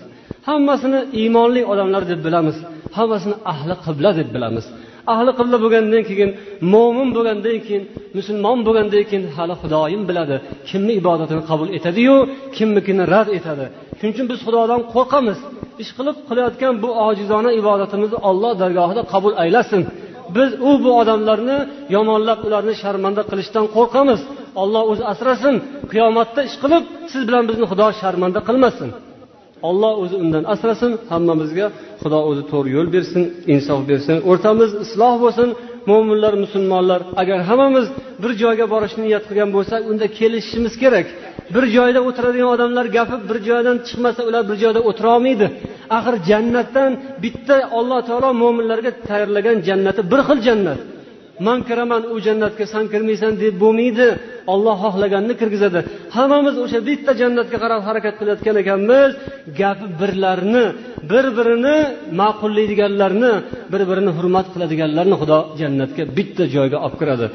Hammasini 0.49 0.99
iymonli 1.19 1.61
odamlar 1.71 2.03
deb 2.11 2.19
bilamiz. 2.27 2.57
Hammasini 2.97 3.35
ahli 3.51 3.73
qibla 3.85 4.09
deb 4.19 4.29
bilamiz. 4.35 4.65
Ahli 5.13 5.31
qibla 5.39 5.57
bo'lgandan 5.63 6.03
keyin 6.09 6.29
mo'min 6.73 7.09
bo'lgandan 7.15 7.57
keyin 7.65 7.83
musulmon 8.17 8.57
bo'lgandan 8.67 9.03
keyin 9.09 9.23
hali 9.35 9.55
xudoyim 9.61 10.01
biladi 10.09 10.35
kimni 10.69 10.93
ibodatini 11.01 11.41
qabul 11.49 11.69
etadiyu 11.77 12.15
kimnikini 12.57 13.03
rad 13.13 13.29
etadi. 13.37 13.65
Shuning 13.97 14.13
uchun 14.15 14.27
biz 14.31 14.39
xudodan 14.45 14.81
qo'rqamiz. 14.93 15.39
Ish 15.83 15.91
qilib 15.97 16.17
qilayotgan 16.29 16.73
bu 16.83 16.89
ojizona 17.07 17.51
ibodatimizni 17.61 18.19
olloh 18.29 18.51
dargohida 18.61 19.01
qabul 19.13 19.33
aylasin. 19.43 19.81
Biz 20.35 20.49
u 20.69 20.71
bu 20.83 20.89
odamlarni 21.01 21.57
yomonlab 21.95 22.39
ularni 22.47 22.73
sharmanda 22.81 23.21
qilishdan 23.31 23.65
qo'rqamiz. 23.75 24.21
Olloh 24.61 24.83
o'zi 24.91 25.03
asrasin. 25.11 25.55
Qiyomatda 25.91 26.41
ish 26.49 26.57
qilib 26.63 26.83
siz 27.11 27.21
bilan 27.27 27.43
bizni 27.49 27.65
xudo 27.71 27.87
sharmanda 28.01 28.39
qilmasin. 28.47 28.89
Olloh 29.69 29.93
o'zi 30.03 30.15
undan 30.23 30.43
asrasin 30.53 30.91
hammamizga 31.11 31.67
xudo 32.01 32.19
o'zi 32.29 32.43
to'g'ri 32.51 32.69
yo'l 32.77 32.87
bersin 32.95 33.23
insof 33.53 33.81
bersin. 33.89 34.15
O'rtamiz 34.29 34.71
isloh 34.85 35.13
bo'lsin 35.23 35.49
mo'minlar 35.89 36.33
musulmonlar. 36.43 37.01
Agar 37.21 37.39
hammamiz 37.49 37.85
bir 38.23 38.31
joyga 38.41 38.65
borishni 38.73 39.01
niyat 39.07 39.23
qilgan 39.29 39.49
bo'lsak 39.55 39.81
unda 39.91 40.05
kelishishimiz 40.17 40.73
kerak. 40.83 41.07
Bir 41.55 41.63
joyda 41.75 41.99
o'tiradigan 42.07 42.49
odamlar 42.55 42.85
gapi 42.97 43.15
bir 43.29 43.37
joydan 43.49 43.77
chiqmasa 43.87 44.21
ular 44.29 44.43
bir 44.49 44.57
joyda 44.63 44.79
o'tirolmaydi 44.89 45.47
axir 45.97 46.15
jannatdan 46.29 46.91
bitta 47.23 47.55
alloh 47.79 47.99
taolo 48.09 48.29
mo'minlarga 48.43 48.91
tayyorlagan 49.09 49.57
jannati 49.67 50.01
bir 50.11 50.19
xil 50.27 50.39
jannat. 50.47 50.79
Man 51.45 51.59
kiraman 51.67 52.03
u 52.13 52.15
jannatga 52.27 52.65
san 52.73 52.85
kirmaysan 52.93 53.33
deb 53.43 53.53
bo'lmaydi. 53.63 54.07
Olloh 54.53 54.75
xohlaganini 54.83 55.35
kirgizadi. 55.41 55.79
Hammamiz 56.15 56.55
o'sha 56.63 56.79
bitta 56.89 57.11
jannatga 57.21 57.57
qarab 57.63 57.81
harakat 57.87 58.15
qilayotgan 58.19 58.55
ekanmiz. 58.63 59.11
Gapi 59.59 59.87
birlarni 60.01 60.65
bir 61.11 61.25
birini 61.37 61.77
ma'qullaydiganlarni 62.21 63.33
bir 63.71 63.81
birini 63.89 64.11
hurmat 64.17 64.47
qiladiganlarni 64.53 65.15
xudo 65.21 65.39
jannatga 65.61 66.03
bitta 66.17 66.43
joyga 66.55 66.77
olib 66.85 66.97
kiradi. 67.01 67.27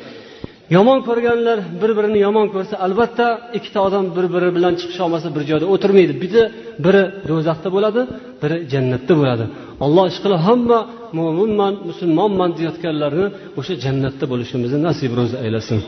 yomon 0.76 1.00
ko'rganlar 1.08 1.58
bir 1.82 1.92
birini 1.98 2.20
yomon 2.28 2.48
ko'rsa 2.54 2.76
albatta 2.86 3.28
ikkita 3.58 3.80
odam 3.88 4.06
bir 4.18 4.26
biri 4.34 4.50
bilan 4.58 4.74
chiqisholmasa 4.80 5.28
bir 5.36 5.44
joyda 5.50 5.66
o'tirmaydi 5.74 6.14
biri 6.24 6.44
biri 6.86 7.04
do'zaxda 7.30 7.70
bo'ladi 7.76 8.02
biri 8.42 8.58
jannatda 8.74 9.14
bo'ladi 9.20 9.46
alloh 9.86 10.06
ishqilib 10.12 10.40
hamma 10.48 10.80
mo'minman 11.20 11.74
musulmonman 11.90 12.50
deyotganlarni 12.60 13.28
o'sha 13.60 13.74
jannatda 13.86 14.26
bo'lishimizni 14.32 14.80
nasib 14.88 15.12
ro'zi 15.20 15.36
aylasin 15.46 15.82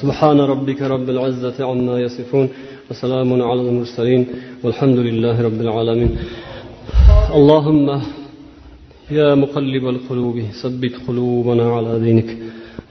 سبحان 0.00 0.38
ربك 0.52 0.80
رب 0.94 1.08
العزة 1.14 1.58
عما 1.70 1.94
يصفون 2.06 2.46
وسلام 2.88 3.30
على 3.48 3.60
المرسلين 3.66 4.22
والحمد 4.62 4.98
لله 5.08 5.36
رب 5.48 5.60
العالمين 5.66 6.10
اللهم 7.38 7.86
يا 9.18 9.28
مقلب 9.42 9.84
القلوب 9.94 10.36
ثبت 10.60 10.94
قلوبنا 11.06 11.64
على 11.76 11.92
دينك 12.06 12.30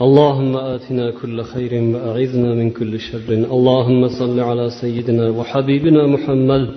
اللهم 0.07 0.57
آتنا 0.57 1.11
كل 1.11 1.43
خير 1.43 1.73
وأعذنا 1.95 2.55
من 2.55 2.71
كل 2.71 3.01
شر. 3.01 3.29
اللهم 3.29 4.09
صل 4.09 4.41
على 4.41 4.71
سيدنا 4.81 5.31
وحبيبنا 5.31 6.07
محمد 6.07 6.69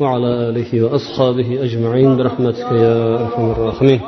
وعلى 0.00 0.26
آله 0.48 0.82
وأصحابه 0.84 1.64
أجمعين 1.64 2.16
برحمتك 2.16 2.68
يا 2.72 3.20
أرحم 3.20 3.50
الراحمين. 3.50 4.00